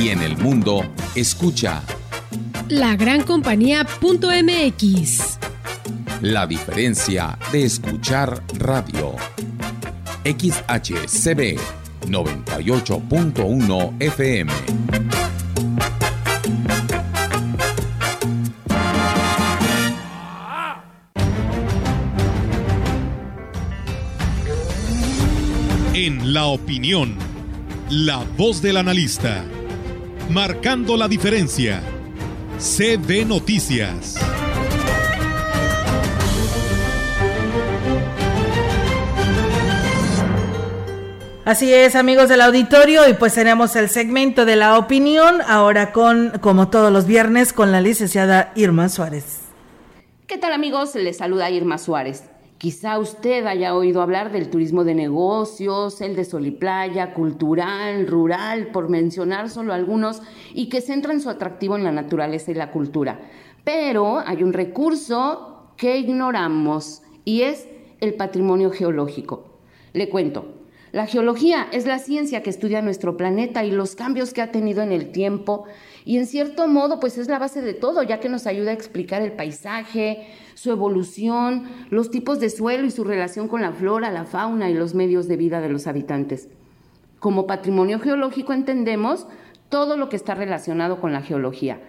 [0.00, 0.82] Y en el mundo,
[1.14, 1.82] escucha
[2.70, 5.38] la gran compañía.mx.
[6.22, 9.14] La diferencia de escuchar radio.
[10.24, 11.58] XHCB
[12.06, 14.52] 98.1 FM.
[25.92, 27.16] En la opinión,
[27.90, 29.44] la voz del analista,
[30.30, 31.82] marcando la diferencia
[32.58, 34.14] CB Noticias.
[41.44, 46.38] Así es, amigos del auditorio, y pues tenemos el segmento de la opinión, ahora con,
[46.40, 49.40] como todos los viernes, con la licenciada Irma Suárez.
[50.28, 50.94] ¿Qué tal amigos?
[50.94, 52.22] Les saluda Irma Suárez.
[52.60, 58.06] Quizá usted haya oído hablar del turismo de negocios, el de sol y playa, cultural,
[58.06, 60.20] rural, por mencionar solo algunos,
[60.52, 63.18] y que centran su atractivo en la naturaleza y la cultura.
[63.64, 67.66] Pero hay un recurso que ignoramos y es
[67.98, 69.58] el patrimonio geológico.
[69.94, 70.60] Le cuento,
[70.92, 74.82] la geología es la ciencia que estudia nuestro planeta y los cambios que ha tenido
[74.82, 75.64] en el tiempo
[76.04, 78.74] y en cierto modo pues es la base de todo ya que nos ayuda a
[78.74, 84.10] explicar el paisaje, su evolución, los tipos de suelo y su relación con la flora,
[84.10, 86.48] la fauna y los medios de vida de los habitantes.
[87.18, 89.26] Como patrimonio geológico entendemos
[89.68, 91.80] todo lo que está relacionado con la geología,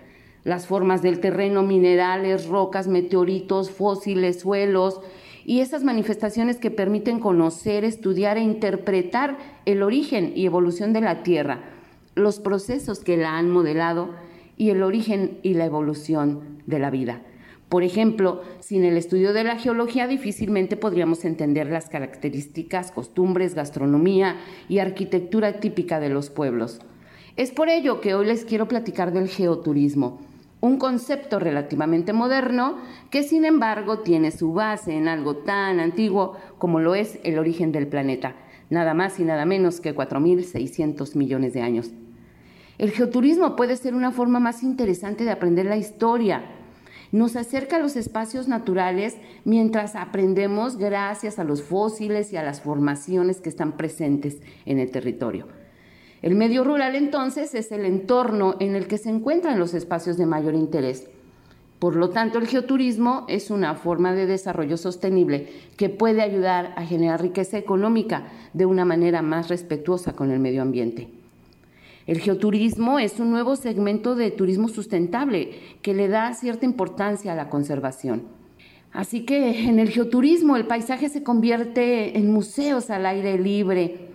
[0.43, 5.02] las formas del terreno, minerales, rocas, meteoritos, fósiles, suelos,
[5.45, 11.24] y esas manifestaciones que permiten conocer, estudiar e interpretar el origen y evolución de la
[11.24, 11.62] Tierra,
[12.15, 14.10] los procesos que la han modelado
[14.58, 17.21] y el origen y la evolución de la vida.
[17.71, 24.36] Por ejemplo, sin el estudio de la geología difícilmente podríamos entender las características, costumbres, gastronomía
[24.67, 26.82] y arquitectura típica de los pueblos.
[27.38, 30.19] Es por ello que hoy les quiero platicar del geoturismo,
[30.60, 32.78] un concepto relativamente moderno
[33.10, 37.71] que sin embargo tiene su base en algo tan antiguo como lo es el origen
[37.71, 38.36] del planeta,
[38.69, 41.91] nada más y nada menos que 4.600 millones de años.
[42.82, 46.41] El geoturismo puede ser una forma más interesante de aprender la historia.
[47.12, 52.62] Nos acerca a los espacios naturales mientras aprendemos gracias a los fósiles y a las
[52.62, 55.46] formaciones que están presentes en el territorio.
[56.24, 60.26] El medio rural entonces es el entorno en el que se encuentran los espacios de
[60.26, 61.08] mayor interés.
[61.78, 66.84] Por lo tanto, el geoturismo es una forma de desarrollo sostenible que puede ayudar a
[66.84, 71.20] generar riqueza económica de una manera más respetuosa con el medio ambiente.
[72.12, 77.36] El geoturismo es un nuevo segmento de turismo sustentable que le da cierta importancia a
[77.36, 78.24] la conservación.
[78.91, 84.10] Así que en el geoturismo el paisaje se convierte en museos al aire libre,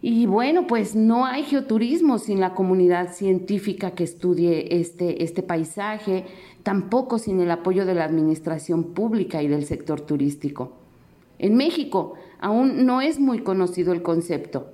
[0.00, 6.26] y bueno, pues no hay geoturismo sin la comunidad científica que estudie este, este paisaje,
[6.62, 10.74] tampoco sin el apoyo de la administración pública y del sector turístico.
[11.40, 14.70] En México aún no es muy conocido el concepto,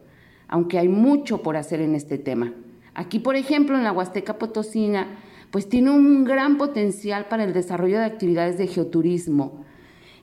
[0.47, 2.53] aunque hay mucho por hacer en este tema.
[2.99, 5.07] Aquí, por ejemplo, en la Huasteca Potosina,
[5.51, 9.67] pues tiene un gran potencial para el desarrollo de actividades de geoturismo,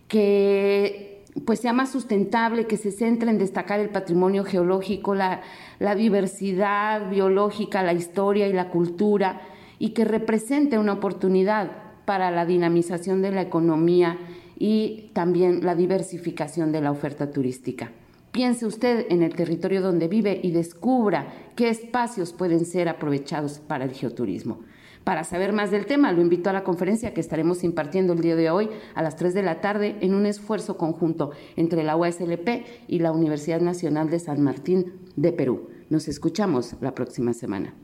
[0.07, 5.41] que pues sea más sustentable, que se centre en destacar el patrimonio geológico, la,
[5.77, 9.41] la, diversidad biológica, la historia y la cultura,
[9.77, 11.71] y que represente una oportunidad
[12.05, 14.17] para la dinamización de la economía
[14.57, 17.91] y también la diversificación de la oferta turística.
[18.33, 23.85] Piense usted en el territorio donde vive y descubra qué espacios pueden ser aprovechados para
[23.85, 24.61] el geoturismo.
[25.03, 28.35] Para saber más del tema, lo invito a la conferencia que estaremos impartiendo el día
[28.35, 32.65] de hoy a las 3 de la tarde en un esfuerzo conjunto entre la USLP
[32.87, 35.69] y la Universidad Nacional de San Martín de Perú.
[35.91, 37.75] Nos escuchamos la próxima semana.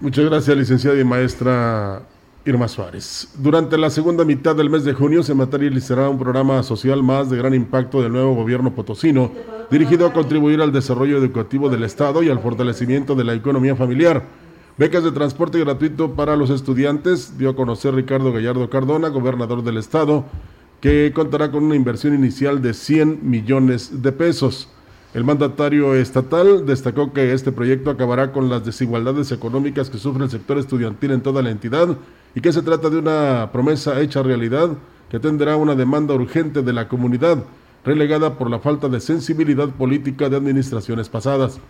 [0.00, 2.06] Muchas gracias, licenciada y maestra
[2.46, 3.28] Irma Suárez.
[3.38, 7.38] Durante la segunda mitad del mes de junio se materializará un programa social más de
[7.38, 9.32] gran impacto del nuevo gobierno potosino,
[9.70, 14.24] dirigido a contribuir al desarrollo educativo del Estado y al fortalecimiento de la economía familiar.
[14.76, 19.78] Becas de transporte gratuito para los estudiantes, dio a conocer Ricardo Gallardo Cardona, gobernador del
[19.78, 20.24] Estado,
[20.80, 24.68] que contará con una inversión inicial de 100 millones de pesos.
[25.14, 30.30] El mandatario estatal destacó que este proyecto acabará con las desigualdades económicas que sufre el
[30.30, 31.96] sector estudiantil en toda la entidad
[32.34, 34.70] y que se trata de una promesa hecha realidad
[35.08, 37.44] que atenderá una demanda urgente de la comunidad,
[37.84, 41.60] relegada por la falta de sensibilidad política de administraciones pasadas.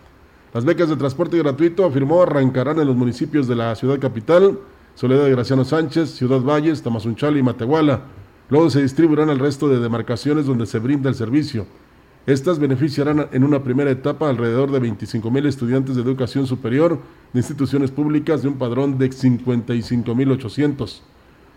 [0.53, 4.59] Las becas de transporte gratuito, afirmó, arrancarán en los municipios de la ciudad capital,
[4.95, 8.03] Soledad de Graciano Sánchez, Ciudad Valles, Tamazunchal y Matehuala.
[8.49, 11.65] Luego se distribuirán al resto de demarcaciones donde se brinda el servicio.
[12.25, 16.99] Estas beneficiarán en una primera etapa alrededor de 25 mil estudiantes de educación superior
[17.33, 21.03] de instituciones públicas de un padrón de 55 mil 800.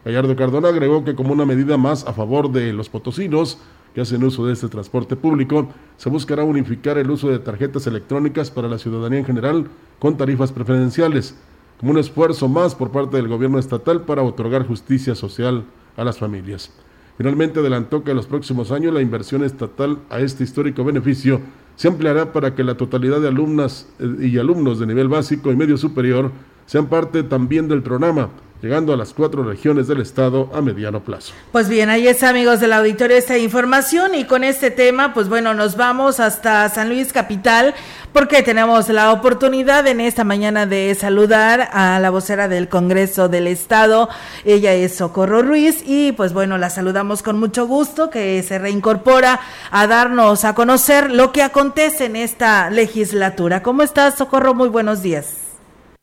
[0.04, 3.58] Gallardo Cardona agregó que como una medida más a favor de los potosinos
[3.94, 8.50] que hacen uso de este transporte público, se buscará unificar el uso de tarjetas electrónicas
[8.50, 9.66] para la ciudadanía en general
[9.98, 11.34] con tarifas preferenciales,
[11.78, 15.64] como un esfuerzo más por parte del gobierno estatal para otorgar justicia social
[15.96, 16.72] a las familias.
[17.16, 21.40] Finalmente adelantó que en los próximos años la inversión estatal a este histórico beneficio
[21.74, 25.56] se ampliará para que la totalidad de alumnas eh, y alumnos de nivel básico y
[25.56, 26.30] medio superior
[26.66, 28.30] sean parte también del programa,
[28.60, 31.32] llegando a las cuatro regiones del estado a mediano plazo.
[31.52, 35.54] Pues bien, ahí está amigos del auditorio esta información y con este tema, pues bueno,
[35.54, 37.74] nos vamos hasta San Luis Capital
[38.12, 43.46] porque tenemos la oportunidad en esta mañana de saludar a la vocera del Congreso del
[43.46, 44.08] Estado,
[44.44, 49.40] ella es Socorro Ruiz y pues bueno, la saludamos con mucho gusto que se reincorpora
[49.70, 53.62] a darnos a conocer lo que acontece en esta legislatura.
[53.62, 54.54] ¿Cómo estás, Socorro?
[54.54, 55.47] Muy buenos días.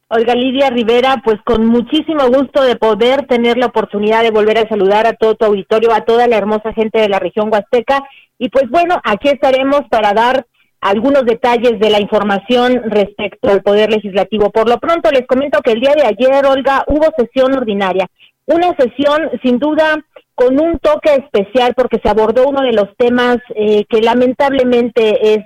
[0.08, 4.70] Olga Lidia Rivera, pues con muchísimo gusto de poder tener la oportunidad de volver a
[4.70, 8.04] saludar a todo tu auditorio, a toda la hermosa gente de la región huasteca.
[8.38, 10.46] Y pues bueno, aquí estaremos para dar
[10.80, 14.52] algunos detalles de la información respecto al Poder Legislativo.
[14.52, 18.08] Por lo pronto les comento que el día de ayer, Olga, hubo sesión ordinaria.
[18.46, 23.38] Una sesión sin duda con un toque especial porque se abordó uno de los temas
[23.56, 25.40] eh, que lamentablemente es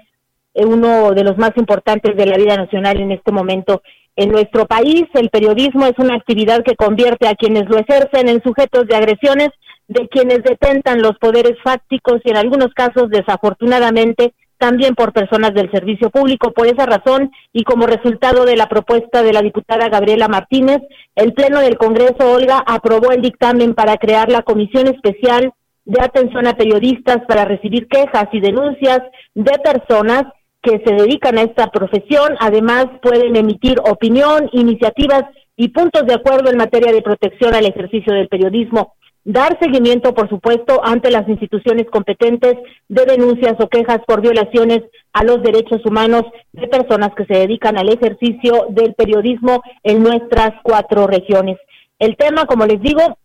[0.55, 3.81] uno de los más importantes de la vida nacional en este momento
[4.19, 8.43] en nuestro país, el periodismo es una actividad que convierte a quienes lo ejercen en
[8.43, 9.49] sujetos de agresiones
[9.87, 15.71] de quienes detentan los poderes fácticos y en algunos casos, desafortunadamente, también por personas del
[15.71, 16.51] servicio público.
[16.51, 20.81] Por esa razón, y como resultado de la propuesta de la diputada Gabriela Martínez,
[21.15, 25.53] el Pleno del Congreso, Olga, aprobó el dictamen para crear la Comisión Especial
[25.85, 28.99] de Atención a Periodistas para recibir quejas y denuncias
[29.33, 30.23] de personas
[30.61, 32.35] que se dedican a esta profesión.
[32.39, 35.23] Además, pueden emitir opinión, iniciativas
[35.55, 38.93] y puntos de acuerdo en materia de protección al ejercicio del periodismo.
[39.25, 42.55] Dar seguimiento, por supuesto, ante las instituciones competentes
[42.87, 44.81] de denuncias o quejas por violaciones
[45.13, 50.51] a los derechos humanos de personas que se dedican al ejercicio del periodismo en nuestras
[50.63, 51.57] cuatro regiones.
[51.99, 53.17] El tema, como les digo,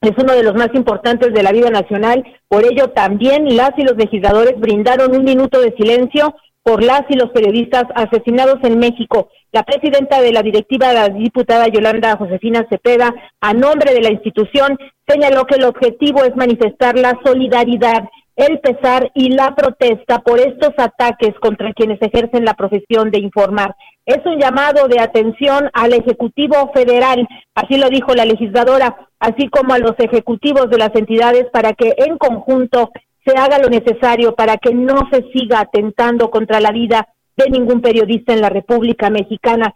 [0.00, 2.24] es uno de los más importantes de la vida nacional.
[2.48, 7.14] Por ello, también las y los legisladores brindaron un minuto de silencio por las y
[7.14, 9.28] los periodistas asesinados en México.
[9.52, 14.78] La presidenta de la directiva, la diputada Yolanda Josefina Cepeda, a nombre de la institución,
[15.06, 20.70] señaló que el objetivo es manifestar la solidaridad, el pesar y la protesta por estos
[20.78, 23.74] ataques contra quienes ejercen la profesión de informar.
[24.06, 29.74] Es un llamado de atención al Ejecutivo Federal, así lo dijo la legisladora, así como
[29.74, 32.90] a los ejecutivos de las entidades para que en conjunto
[33.24, 37.80] se haga lo necesario para que no se siga atentando contra la vida de ningún
[37.80, 39.72] periodista en la República Mexicana.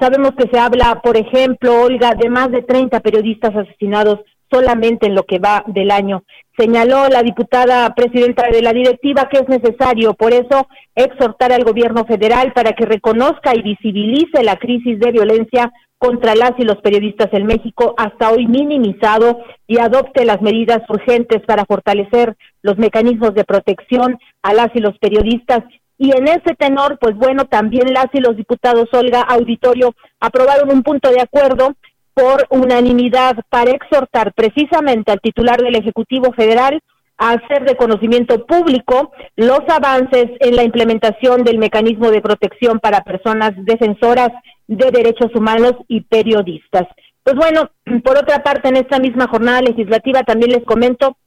[0.00, 5.14] sabemos que se habla, por ejemplo, Olga, de más de 30 periodistas asesinados solamente en
[5.14, 6.24] lo que va del año.
[6.58, 12.04] Señaló la diputada presidenta de la directiva que es necesario, por eso, exhortar al gobierno
[12.04, 17.28] federal para que reconozca y visibilice la crisis de violencia contra las y los periodistas
[17.32, 23.44] en México, hasta hoy minimizado, y adopte las medidas urgentes para fortalecer los mecanismos de
[23.44, 25.62] protección a las y los periodistas.
[25.98, 30.82] Y en ese tenor, pues bueno, también las y los diputados Olga Auditorio aprobaron un
[30.82, 31.74] punto de acuerdo
[32.14, 36.80] por unanimidad para exhortar precisamente al titular del Ejecutivo Federal
[37.20, 43.52] hacer de conocimiento público los avances en la implementación del mecanismo de protección para personas
[43.58, 44.30] defensoras
[44.66, 46.86] de derechos humanos y periodistas.
[47.22, 47.70] Pues bueno,
[48.04, 51.18] por otra parte, en esta misma jornada legislativa también les comento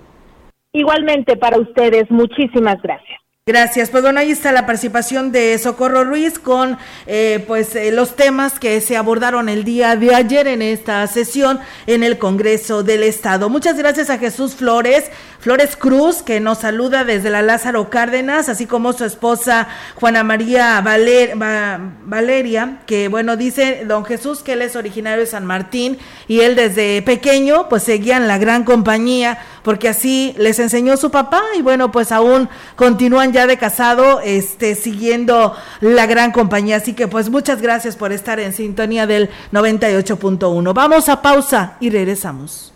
[0.73, 3.21] Igualmente para ustedes, muchísimas gracias.
[3.49, 3.91] Gracias.
[3.91, 6.77] Pues bueno, ahí está la participación de Socorro Ruiz con
[7.07, 11.61] eh, pues eh, los temas que se abordaron el día de ayer en esta sesión
[11.87, 13.49] en el Congreso del Estado.
[13.49, 18.67] Muchas gracias a Jesús Flores, Flores Cruz, que nos saluda desde la Lázaro Cárdenas, así
[18.67, 25.21] como su esposa Juana María Valeria, que bueno, dice don Jesús que él es originario
[25.21, 30.33] de San Martín y él desde pequeño pues seguía en la gran compañía porque así
[30.39, 36.07] les enseñó su papá y bueno, pues aún continúan ya de casado, este, siguiendo la
[36.07, 36.77] gran compañía.
[36.77, 40.73] Así que pues muchas gracias por estar en sintonía del 98.1.
[40.73, 42.76] Vamos a pausa y regresamos.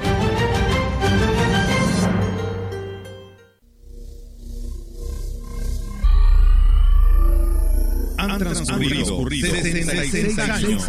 [8.41, 10.83] Han transcurrido 66 años.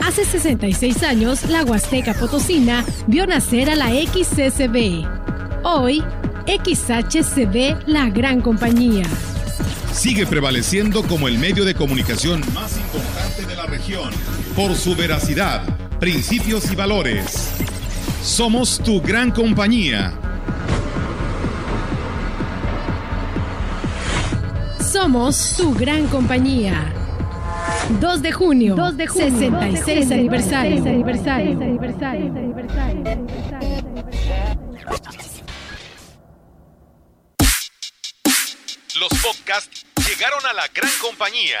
[0.00, 5.04] Hace 66 años, la Huasteca Potosina vio nacer a la XCCB.
[5.64, 6.02] Hoy,
[6.46, 9.04] XHCB, la gran compañía.
[9.92, 14.10] Sigue prevaleciendo como el medio de comunicación más importante de la región
[14.56, 15.62] por su veracidad,
[15.98, 17.50] principios y valores.
[18.22, 20.27] Somos tu gran compañía.
[25.00, 26.92] Somos tu gran compañía.
[28.00, 30.82] 2 de junio, 2 de junio 66 aniversario.
[30.82, 31.56] aniversario.
[38.98, 41.60] Los podcasts llegaron a la gran compañía.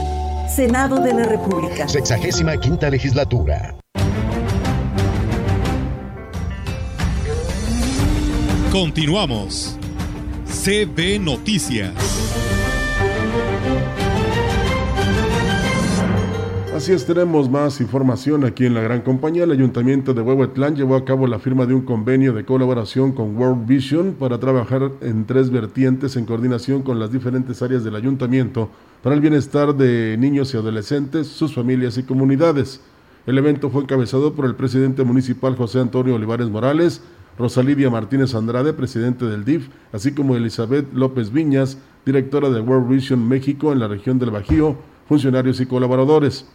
[0.55, 1.87] Senado de la República.
[1.87, 3.73] Sexagésima quinta legislatura.
[8.69, 9.77] Continuamos.
[10.45, 12.20] CB Noticias.
[16.81, 19.43] Así es, tenemos más información aquí en la gran compañía.
[19.43, 23.37] El Ayuntamiento de Huehuetlán llevó a cabo la firma de un convenio de colaboración con
[23.37, 28.71] World Vision para trabajar en tres vertientes en coordinación con las diferentes áreas del ayuntamiento
[29.03, 32.81] para el bienestar de niños y adolescentes, sus familias y comunidades.
[33.27, 37.03] El evento fue encabezado por el presidente municipal José Antonio Olivares Morales,
[37.37, 41.77] Rosalidia Martínez Andrade, presidente del DIF, así como Elizabeth López Viñas,
[42.07, 44.77] directora de World Vision México en la región del Bajío,
[45.07, 46.47] funcionarios y colaboradores.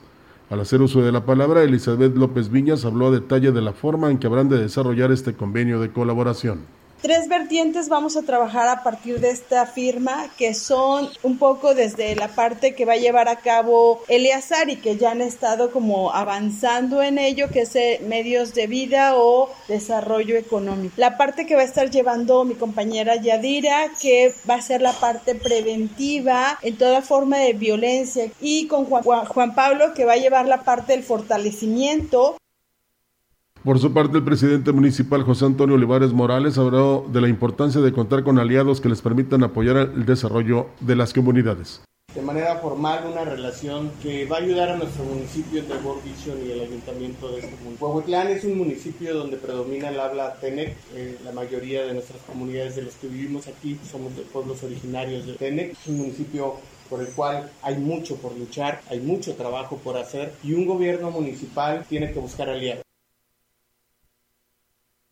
[0.48, 4.12] Al hacer uso de la palabra, Elizabeth López Viñas habló a detalle de la forma
[4.12, 6.60] en que habrán de desarrollar este convenio de colaboración.
[7.06, 12.16] Tres vertientes vamos a trabajar a partir de esta firma, que son un poco desde
[12.16, 16.10] la parte que va a llevar a cabo Eleazar y que ya han estado como
[16.12, 20.94] avanzando en ello, que es eh, medios de vida o desarrollo económico.
[20.96, 24.92] La parte que va a estar llevando mi compañera Yadira, que va a ser la
[24.92, 30.14] parte preventiva en toda forma de violencia, y con Juan, Juan- Juan Pablo, que va
[30.14, 32.36] a llevar la parte del fortalecimiento
[33.66, 37.92] Por su parte, el presidente municipal José Antonio Olivares Morales habló de la importancia de
[37.92, 41.82] contar con aliados que les permitan apoyar el desarrollo de las comunidades.
[42.14, 46.38] de manera formal una relación que va a ayudar a nuestro municipio de World Vision
[46.46, 47.88] y el ayuntamiento de este municipio.
[47.88, 50.76] Huehuetlán es un municipio donde predomina el habla Tenec.
[50.94, 55.26] Eh, la mayoría de nuestras comunidades de los que vivimos aquí somos de pueblos originarios
[55.26, 55.72] de Tenec.
[55.72, 56.54] Es un municipio
[56.88, 61.10] por el cual hay mucho por luchar, hay mucho trabajo por hacer y un gobierno
[61.10, 62.85] municipal tiene que buscar aliados.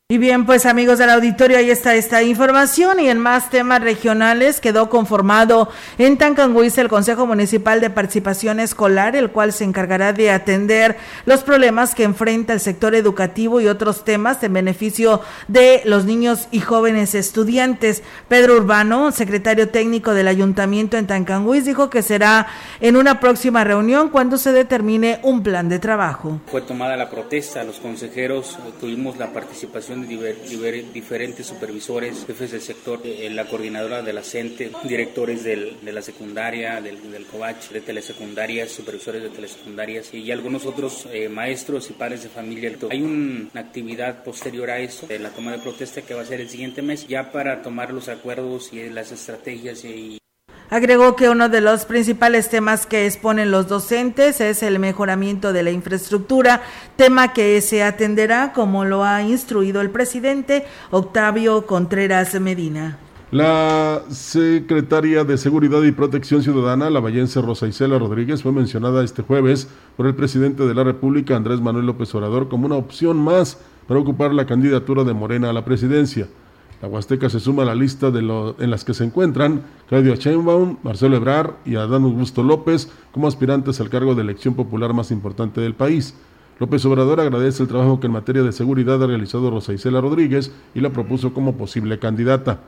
[0.06, 4.60] Y bien, pues amigos del auditorio, ahí está esta información y en más temas regionales
[4.60, 10.30] quedó conformado en Tancanguis el Consejo Municipal de Participación Escolar, el cual se encargará de
[10.30, 16.04] atender los problemas que enfrenta el sector educativo y otros temas en beneficio de los
[16.04, 18.02] niños y jóvenes estudiantes.
[18.28, 22.46] Pedro Urbano, secretario técnico del Ayuntamiento en Tancanguis, dijo que será
[22.82, 26.42] en una próxima reunión cuando se determine un plan de trabajo.
[26.50, 33.00] Fue tomada la protesta, los consejeros tuvimos la participación de diferentes supervisores, jefes del sector,
[33.04, 37.26] eh, la coordinadora de la CENTE, directores del- de la secundaria, del, del
[37.72, 42.72] de telesecundarias, supervisores de telesecundarias y algunos otros eh, maestros y padres de familia.
[42.90, 46.26] Hay un- una actividad posterior a esto, de la toma de protesta que va a
[46.26, 50.18] ser el siguiente mes, ya para tomar los acuerdos y las estrategias y
[50.74, 55.62] Agregó que uno de los principales temas que exponen los docentes es el mejoramiento de
[55.62, 56.62] la infraestructura,
[56.96, 62.98] tema que se atenderá como lo ha instruido el presidente Octavio Contreras Medina.
[63.30, 69.22] La secretaria de Seguridad y Protección Ciudadana, la vallense Rosa Isela Rodríguez, fue mencionada este
[69.22, 73.58] jueves por el presidente de la República, Andrés Manuel López Obrador, como una opción más
[73.86, 76.26] para ocupar la candidatura de Morena a la presidencia.
[76.84, 80.16] La Huasteca se suma a la lista de lo- en las que se encuentran Claudia
[80.16, 85.10] Sheinbaum, Marcelo Ebrard y Adán Augusto López como aspirantes al cargo de elección popular más
[85.10, 86.14] importante del país.
[86.58, 90.52] López Obrador agradece el trabajo que en materia de seguridad ha realizado Rosa Isela Rodríguez
[90.74, 92.60] y la propuso como posible candidata.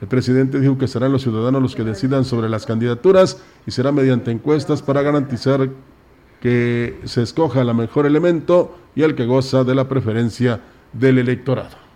[0.00, 3.92] El presidente dijo que serán los ciudadanos los que decidan sobre las candidaturas y será
[3.92, 5.70] mediante encuestas para garantizar
[6.40, 10.60] que se escoja la mejor elemento y el que goza de la preferencia
[10.92, 11.89] del electorado.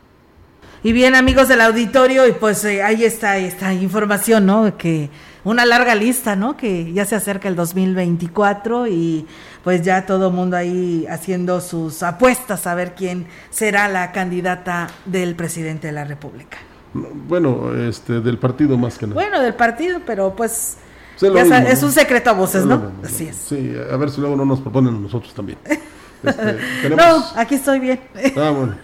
[0.84, 4.76] Y bien, amigos del auditorio, y pues eh, ahí está esta información, ¿no?
[4.76, 5.08] Que
[5.42, 6.58] una larga lista, ¿no?
[6.58, 9.26] Que ya se acerca el 2024 y
[9.64, 14.88] pues ya todo el mundo ahí haciendo sus apuestas a ver quién será la candidata
[15.06, 16.58] del presidente de la República.
[16.92, 19.14] Bueno, este del partido más que nada.
[19.14, 20.76] Bueno, del partido, pero pues
[21.18, 22.76] ya mismo, es un secreto a voces, Es ¿no?
[22.76, 23.36] mismo, Así es.
[23.36, 25.56] Sí, a ver si luego no nos proponen nosotros también.
[26.26, 28.00] Este, no, aquí estoy bien.
[28.36, 28.76] Ah, bueno.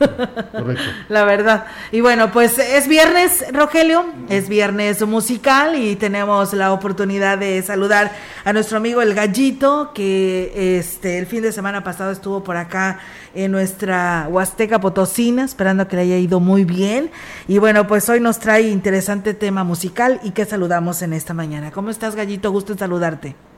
[0.52, 0.82] Correcto.
[1.08, 1.66] La verdad.
[1.92, 8.12] Y bueno, pues es viernes, Rogelio, es viernes musical y tenemos la oportunidad de saludar
[8.44, 12.98] a nuestro amigo El Gallito, que este el fin de semana pasado estuvo por acá
[13.34, 17.10] en nuestra Huasteca Potosina, esperando que le haya ido muy bien.
[17.48, 21.70] Y bueno, pues hoy nos trae interesante tema musical y que saludamos en esta mañana.
[21.70, 22.50] ¿Cómo estás, Gallito?
[22.50, 23.49] Gusto en saludarte.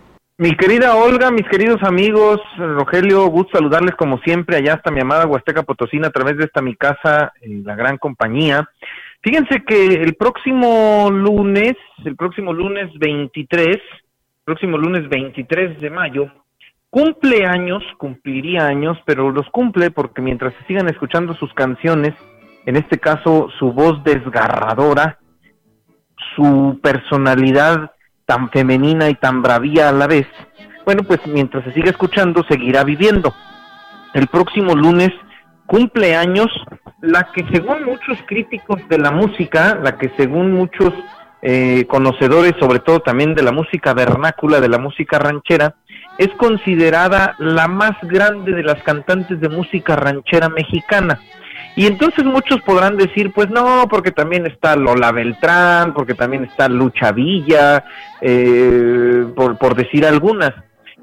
[0.42, 5.24] Mi querida Olga, mis queridos amigos, Rogelio, gusto saludarles como siempre allá hasta mi amada
[5.24, 8.68] Huasteca Potosina a través de esta mi casa, la gran compañía.
[9.20, 11.74] Fíjense que el próximo lunes,
[12.04, 13.76] el próximo lunes 23,
[14.44, 16.26] próximo lunes 23 de mayo,
[16.90, 22.14] cumple años, cumpliría años, pero los cumple porque mientras se sigan escuchando sus canciones,
[22.66, 25.20] en este caso su voz desgarradora,
[26.34, 27.92] su personalidad
[28.32, 30.26] tan femenina y tan bravía a la vez,
[30.86, 33.34] bueno, pues mientras se siga escuchando, seguirá viviendo.
[34.14, 35.10] El próximo lunes
[35.66, 36.48] cumple años
[37.02, 40.94] la que según muchos críticos de la música, la que según muchos
[41.42, 45.74] eh, conocedores, sobre todo también de la música vernácula, de la música ranchera,
[46.16, 51.20] es considerada la más grande de las cantantes de música ranchera mexicana.
[51.74, 56.68] Y entonces muchos podrán decir, pues no, porque también está Lola Beltrán, porque también está
[56.68, 57.84] Lucha Villa,
[58.20, 60.52] eh, por, por decir algunas.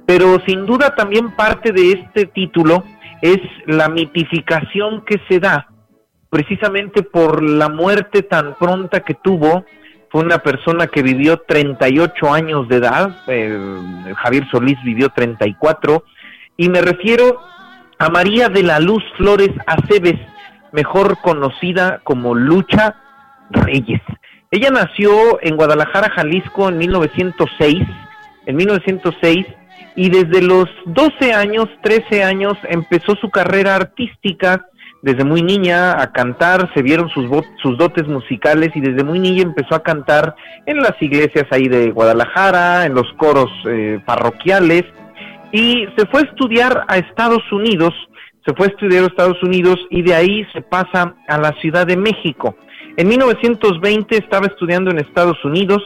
[0.06, 2.84] Pero sin duda también parte de este título
[3.22, 5.68] es la mitificación que se da
[6.30, 9.66] precisamente por la muerte tan pronta que tuvo.
[10.10, 16.04] Fue una persona que vivió 38 años de edad, eh, Javier Solís vivió 34,
[16.58, 17.40] y me refiero
[18.00, 20.20] a María de la Luz Flores Aceves,
[20.72, 22.96] mejor conocida como Lucha
[23.50, 24.02] Reyes.
[24.52, 27.84] Ella nació en Guadalajara, Jalisco en 1906,
[28.46, 29.46] en 1906
[29.96, 34.66] y desde los 12 años, 13 años empezó su carrera artística
[35.02, 37.26] desde muy niña a cantar, se vieron sus,
[37.62, 41.92] sus dotes musicales y desde muy niña empezó a cantar en las iglesias ahí de
[41.92, 44.84] Guadalajara, en los coros eh, parroquiales
[45.52, 47.94] y se fue a estudiar a Estados Unidos
[48.46, 51.86] se fue a estudiar a Estados Unidos y de ahí se pasa a la Ciudad
[51.86, 52.56] de México.
[52.98, 55.82] En 1920 estaba estudiando en Estados Unidos,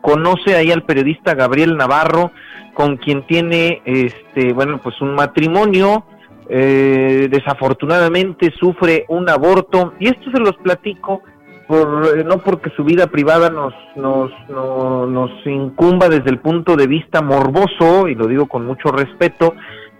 [0.00, 2.30] conoce ahí al periodista Gabriel Navarro,
[2.74, 6.04] con quien tiene, este, bueno, pues un matrimonio,
[6.48, 11.22] eh, desafortunadamente sufre un aborto, y esto se los platico
[11.66, 16.86] por, eh, no porque su vida privada nos, nos, nos incumba desde el punto de
[16.86, 19.54] vista morboso, y lo digo con mucho respeto,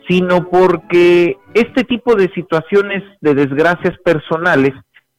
[0.09, 4.72] sino porque este tipo de situaciones de desgracias personales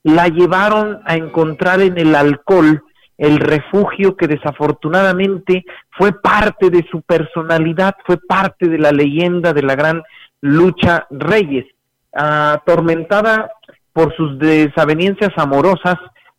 [0.03, 2.83] la llevaron a encontrar en el alcohol
[3.17, 9.63] el refugio que desafortunadamente fue parte de su personalidad, fue parte de la leyenda de
[9.63, 10.03] la gran
[10.41, 11.65] lucha Reyes.
[12.13, 13.51] Atormentada
[13.93, 15.95] por sus desavenencias amorosas,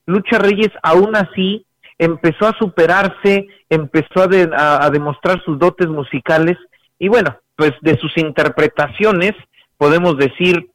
[0.07, 1.66] Lucha Reyes aún así
[1.99, 6.57] empezó a superarse, empezó a, a demostrar sus dotes musicales
[6.99, 9.33] y bueno, pues de sus interpretaciones
[9.79, 10.71] podemos decir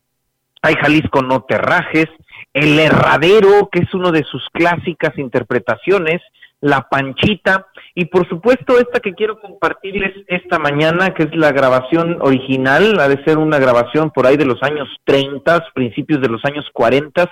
[0.61, 2.05] hay Jalisco no te rajes,
[2.53, 6.21] El Herradero, que es una de sus clásicas interpretaciones,
[6.59, 12.19] La Panchita, y por supuesto esta que quiero compartirles esta mañana, que es la grabación
[12.21, 16.45] original, ha de ser una grabación por ahí de los años 30, principios de los
[16.45, 17.27] años 40,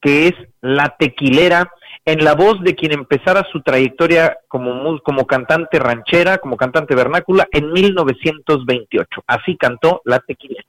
[0.00, 1.70] que es La Tequilera,
[2.10, 7.48] en la voz de quien empezara su trayectoria como, como cantante ranchera, como cantante vernácula,
[7.52, 9.22] en 1928.
[9.26, 10.62] Así cantó La Tequila.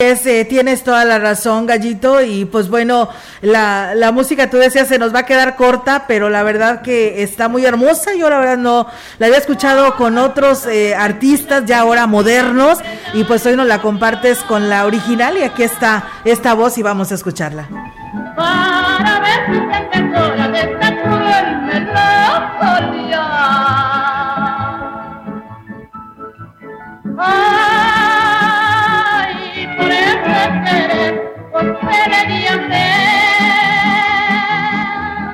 [0.00, 3.08] Eh, tienes toda la razón, Gallito, y pues bueno,
[3.40, 7.24] la, la, música, tú decías, se nos va a quedar corta, pero la verdad que
[7.24, 8.86] está muy hermosa, yo la verdad no
[9.18, 12.78] la había escuchado con otros eh, artistas ya ahora modernos,
[13.12, 16.82] y pues hoy nos la compartes con la original, y aquí está esta voz y
[16.82, 17.68] vamos a escucharla
[18.36, 23.08] para ver si se mejora de esta cruel melancolía.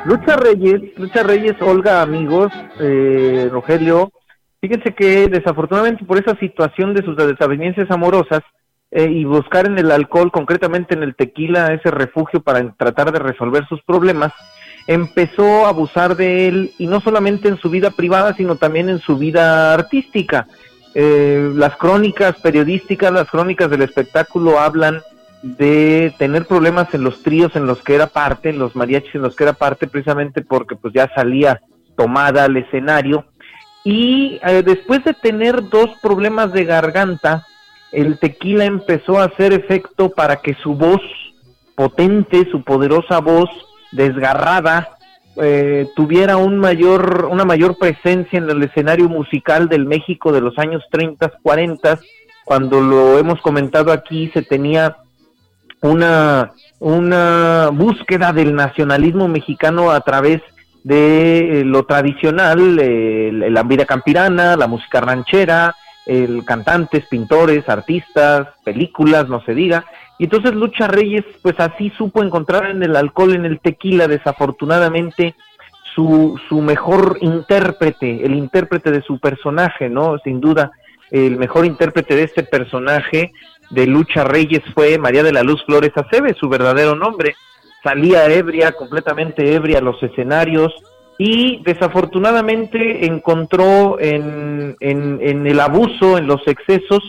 [0.05, 4.13] Lucha Reyes, Lucha Reyes, Olga, amigos, eh, Rogelio,
[4.61, 8.43] fíjense que desafortunadamente por esa situación de sus desavenencias amorosas,
[8.97, 13.19] eh, y buscar en el alcohol, concretamente en el tequila, ese refugio para tratar de
[13.19, 14.33] resolver sus problemas,
[14.87, 19.01] empezó a abusar de él y no solamente en su vida privada, sino también en
[19.01, 20.47] su vida artística.
[20.95, 25.03] Eh, las crónicas periodísticas, las crónicas del espectáculo hablan
[25.43, 29.23] de tener problemas en los tríos en los que era parte, en los mariachis en
[29.23, 31.61] los que era parte, precisamente porque pues ya salía
[31.97, 33.27] tomada al escenario.
[33.85, 37.45] Y eh, después de tener dos problemas de garganta,
[37.93, 41.03] el tequila empezó a hacer efecto para que su voz
[41.75, 43.51] potente, su poderosa voz
[43.93, 44.97] desgarrada,
[45.37, 50.59] eh, tuviera un mayor, una mayor presencia en el escenario musical del México de los
[50.59, 51.99] años 30, 40,
[52.45, 54.97] cuando lo hemos comentado aquí, se tenía
[55.81, 60.41] una, una búsqueda del nacionalismo mexicano a través
[60.85, 65.75] de eh, lo tradicional, la vida campirana, la música ranchera,
[66.07, 69.85] el cantantes, pintores, artistas, películas, no se diga.
[70.19, 75.35] Y entonces Lucha Reyes, pues así supo encontrar en el alcohol, en el tequila, desafortunadamente,
[75.95, 80.19] su, su mejor intérprete, el intérprete de su personaje, ¿no?
[80.25, 80.73] Sin duda,
[81.11, 83.33] el mejor intérprete de este personaje
[83.71, 87.35] de Lucha Reyes fue María de la Luz Flores Acebe, su verdadero nombre.
[87.83, 90.73] Salía ebria, completamente ebria a los escenarios,
[91.19, 97.03] y desafortunadamente encontró en, en, el abuso, en los excesos,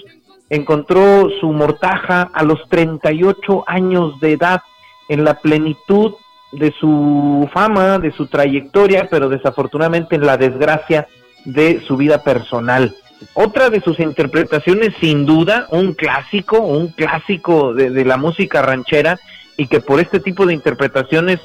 [0.49, 4.61] encontró su mortaja a los 38 años de edad,
[5.07, 6.13] en la plenitud
[6.51, 11.07] de su fama, de su trayectoria, pero desafortunadamente en la desgracia
[11.43, 12.95] de su vida personal.
[13.33, 19.19] Otra de sus interpretaciones, sin duda, un clásico, un clásico de, de la música ranchera,
[19.57, 21.39] y que por este tipo de interpretaciones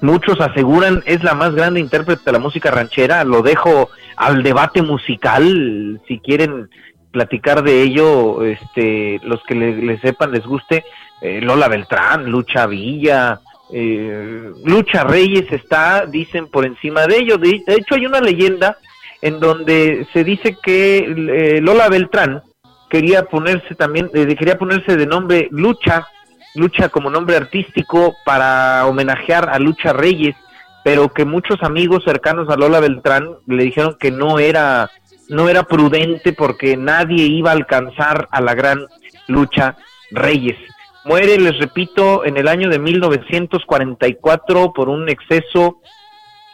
[0.00, 3.24] muchos aseguran es la más grande intérprete de la música ranchera.
[3.24, 6.68] Lo dejo al debate musical, si quieren
[7.14, 10.84] platicar de ello, este, los que le, sepan les guste,
[11.20, 13.40] eh, Lola Beltrán, Lucha Villa,
[13.72, 17.38] eh, Lucha Reyes está, dicen, por encima de ello.
[17.38, 18.78] De, hecho, hay una leyenda
[19.22, 22.42] en donde se dice que eh, Lola Beltrán
[22.90, 26.08] quería ponerse también, quería ponerse de nombre Lucha
[26.54, 30.36] Lucha como nombre artístico para homenajear a Lucha Reyes,
[30.84, 34.90] pero que muchos amigos cercanos a Lola Beltrán le dijeron que no era
[35.28, 38.86] no era prudente porque nadie iba a alcanzar a la gran
[39.26, 39.76] Lucha
[40.10, 40.56] Reyes.
[41.04, 45.80] Muere, les repito, en el año de 1944 por un exceso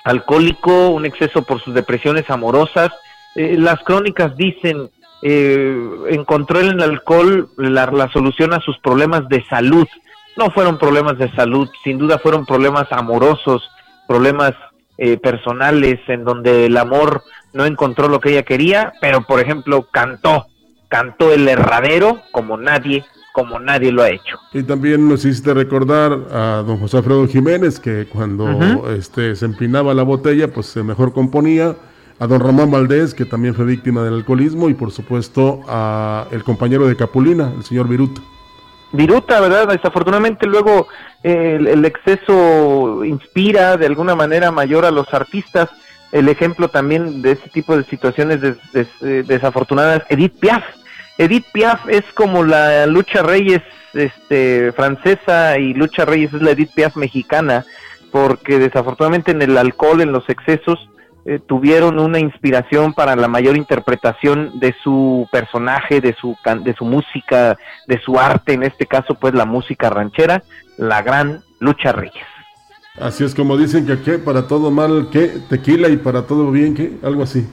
[0.05, 2.91] alcohólico, un exceso por sus depresiones amorosas.
[3.37, 4.91] Eh, las crónicas dicen
[5.23, 5.77] eh,
[6.09, 9.87] encontró en el alcohol la, solución a sus problemas de salud.
[10.37, 13.69] No fueron problemas de salud, sin duda fueron problemas amorosos,
[14.07, 14.55] problemas
[15.03, 17.23] eh, personales en donde el amor
[17.55, 20.47] no encontró lo que ella quería, pero por ejemplo cantó,
[20.89, 24.39] cantó el herradero como nadie como nadie lo ha hecho.
[24.53, 29.95] Y también nos hiciste recordar a don José Alfredo Jiménez que cuando este se empinaba
[29.95, 31.77] la botella, pues se mejor componía
[32.19, 36.45] a don Ramón Valdés, que también fue víctima del alcoholismo, y por supuesto a el
[36.45, 38.21] compañero de Capulina, el señor Viruta.
[38.93, 39.69] Viruta, ¿verdad?
[39.69, 40.89] Desafortunadamente luego
[41.23, 45.69] el, exceso inspira de alguna manera mayor a los artistas.
[46.13, 48.41] El ejemplo también de este tipo de situaciones
[48.75, 50.65] eh, desafortunadas, Edith Piaf.
[51.19, 53.63] Edith Piaf es como la Lucha Reyes
[53.95, 57.65] este, francesa y Lucha Reyes es la Edith Piaf mexicana,
[58.11, 60.89] porque desafortunadamente en el alcohol, en los excesos,
[61.31, 66.85] eh, tuvieron una inspiración para la mayor interpretación de su personaje, de su, de su
[66.85, 67.57] música,
[67.87, 70.43] de su arte, en este caso pues la música ranchera,
[70.77, 72.27] la gran Lucha Reyes.
[72.99, 74.19] Así es como dicen que ¿qué?
[74.19, 75.41] para todo mal, ¿qué?
[75.49, 76.99] Tequila y para todo bien, ¿qué?
[77.05, 77.47] Algo así.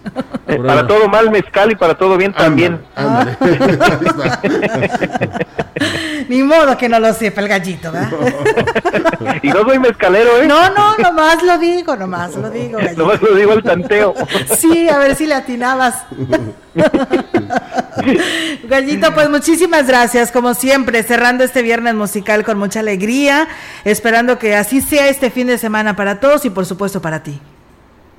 [0.47, 2.81] Eh, para todo mal, mezcal y para todo bien también.
[6.27, 8.11] Ni modo que no lo sepa el gallito, ¿verdad?
[9.43, 10.47] y no soy mezcalero, ¿eh?
[10.47, 12.79] No, no, nomás lo digo, nomás lo digo.
[12.81, 13.03] Gallito.
[13.03, 14.15] Nomás lo digo al tanteo.
[14.57, 16.03] sí, a ver si le atinabas.
[18.63, 23.47] Gallito, pues muchísimas gracias, como siempre, cerrando este viernes musical con mucha alegría,
[23.85, 27.39] esperando que así sea este fin de semana para todos y por supuesto para ti.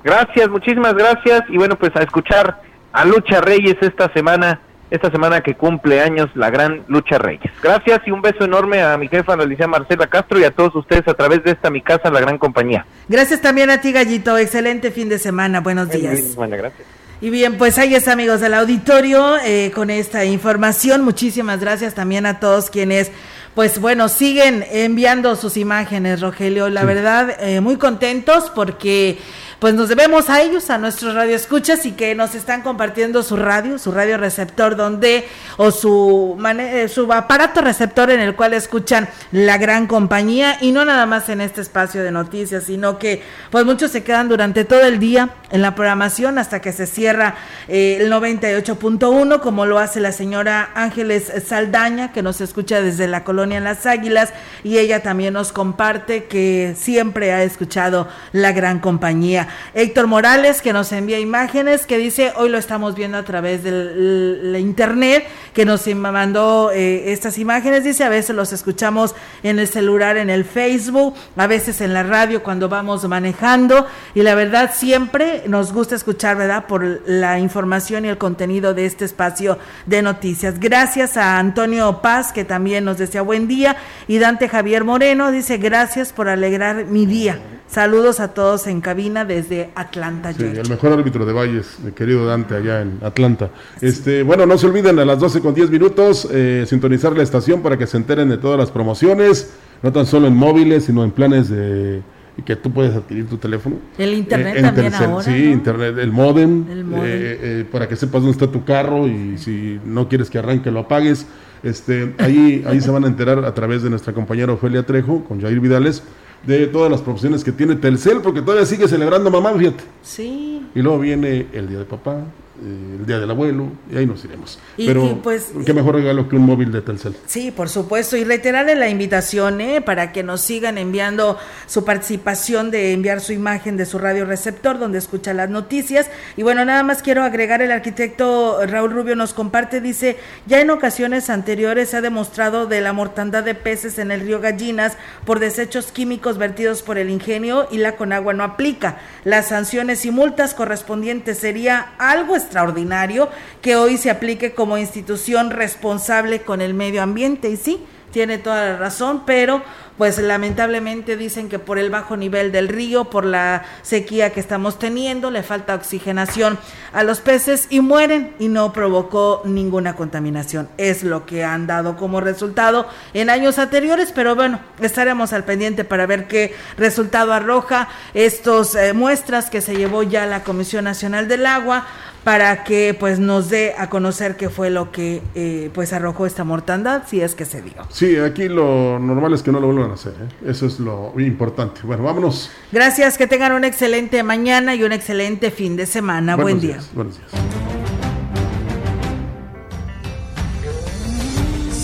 [0.03, 2.61] Gracias, muchísimas gracias y bueno, pues a escuchar
[2.91, 4.61] a Lucha Reyes esta semana
[4.91, 7.51] esta semana que cumple años la gran Lucha Reyes.
[7.61, 11.07] Gracias y un beso enorme a mi jefa, Alicia Marcela Castro, y a todos ustedes
[11.07, 12.85] a través de esta mi casa, la gran compañía.
[13.07, 14.37] Gracias también a ti, Gallito.
[14.37, 15.61] Excelente fin de semana.
[15.61, 16.35] Buenos días.
[16.35, 16.98] Bueno, gracias.
[17.21, 21.03] Y bien, pues ahí es amigos del auditorio eh, con esta información.
[21.03, 23.11] Muchísimas gracias también a todos quienes,
[23.55, 26.69] pues bueno, siguen enviando sus imágenes, Rogelio.
[26.69, 29.19] La verdad, eh, muy contentos porque
[29.59, 33.77] pues nos debemos a ellos, a nuestros radioescuchas y que nos están compartiendo su radio,
[33.77, 39.57] su radio receptor donde o su eh, su aparato receptor en el cual escuchan la
[39.57, 43.91] gran compañía y no nada más en este espacio de noticias, sino que pues muchos
[43.91, 47.35] se quedan durante todo el día en la programación hasta que se cierra
[47.67, 53.25] eh, el 98.1 como lo hace la señora Ángeles Saldaña que nos escucha desde la
[53.25, 54.31] colonia Las Águilas
[54.63, 59.48] y ella también nos comparte que siempre ha escuchado la gran compañía.
[59.73, 64.55] Héctor Morales, que nos envía imágenes, que dice, hoy lo estamos viendo a través del
[64.59, 70.17] internet, que nos mandó eh, estas imágenes, dice, a veces los escuchamos en el celular,
[70.17, 75.43] en el Facebook, a veces en la radio cuando vamos manejando, y la verdad siempre
[75.47, 76.65] nos gusta escuchar, ¿verdad?
[76.67, 80.59] Por la información y el contenido de este espacio de noticias.
[80.59, 83.77] Gracias a Antonio Paz, que también nos desea buen día,
[84.07, 87.39] y Dante Javier Moreno dice, gracias por alegrar mi día.
[87.69, 90.33] Saludos a todos en cabina desde Atlanta.
[90.33, 93.51] Sí, el mejor árbitro de Valles, mi querido Dante, allá en Atlanta.
[93.79, 97.61] Este, bueno, no se olviden a las 12 con 10 minutos eh, sintonizar la estación
[97.61, 99.53] para que se enteren de todas las promociones,
[99.83, 102.01] no tan solo en móviles, sino en planes de
[102.43, 103.75] que tú puedes adquirir tu teléfono.
[103.99, 106.65] El internet eh, también ahora, Sí, internet, el modem,
[107.03, 110.79] eh, para que sepas dónde está tu carro y si no quieres que arranque lo
[110.79, 111.27] apagues.
[111.61, 115.41] Este, ahí, ahí se van a enterar a través de nuestra compañera Ofelia Trejo con
[115.41, 116.01] Jair Vidales
[116.45, 119.83] de todas las profesiones que tiene Telcel, porque todavía sigue celebrando mamá, fíjate.
[120.01, 120.65] Sí.
[120.73, 122.23] Y luego viene el día de papá,
[122.61, 124.59] eh, el día del abuelo, y ahí nos iremos.
[124.75, 127.15] Pero pues, qué mejor regalo que un móvil de Telcel.
[127.25, 129.81] Sí, por supuesto, y reiterarle la invitación ¿eh?
[129.81, 131.37] para que nos sigan enviando
[131.67, 136.09] su participación de enviar su imagen de su radio receptor donde escucha las noticias.
[136.35, 140.69] Y bueno, nada más quiero agregar, el arquitecto Raúl Rubio nos comparte, dice, ya en
[140.69, 145.39] ocasiones anteriores se ha demostrado de la mortandad de peces en el río Gallinas por
[145.39, 148.97] desechos químicos vertidos por el ingenio y la Conagua no aplica.
[149.23, 153.29] Las sanciones y multas correspondientes sería algo extraordinario
[153.61, 157.49] que hoy se aplique como institución responsable con el medio ambiente.
[157.49, 159.61] Y sí, tiene toda la razón, pero
[159.99, 164.79] pues lamentablemente dicen que por el bajo nivel del río, por la sequía que estamos
[164.79, 166.57] teniendo, le falta oxigenación
[166.93, 170.69] a los peces y mueren y no provocó ninguna contaminación.
[170.77, 175.83] Es lo que han dado como resultado en años anteriores, pero bueno, estaremos al pendiente
[175.83, 181.27] para ver qué resultado arroja estos eh, muestras que se llevó ya la Comisión Nacional
[181.27, 181.85] del Agua
[182.23, 186.43] para que pues nos dé a conocer qué fue lo que eh, pues arrojó esta
[186.43, 187.73] mortandad, si es que se dio.
[187.89, 190.49] Sí, aquí lo normal es que no lo vuelvan a hacer, ¿eh?
[190.49, 191.81] eso es lo importante.
[191.83, 192.51] Bueno, vámonos.
[192.71, 196.35] Gracias, que tengan una excelente mañana y un excelente fin de semana.
[196.35, 196.79] Buen día.
[196.93, 197.31] buenos días.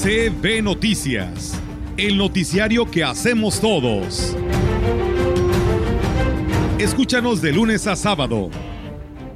[0.03, 1.59] CB Noticias,
[1.97, 4.35] el noticiario que hacemos todos.
[6.77, 8.51] Escúchanos de lunes a sábado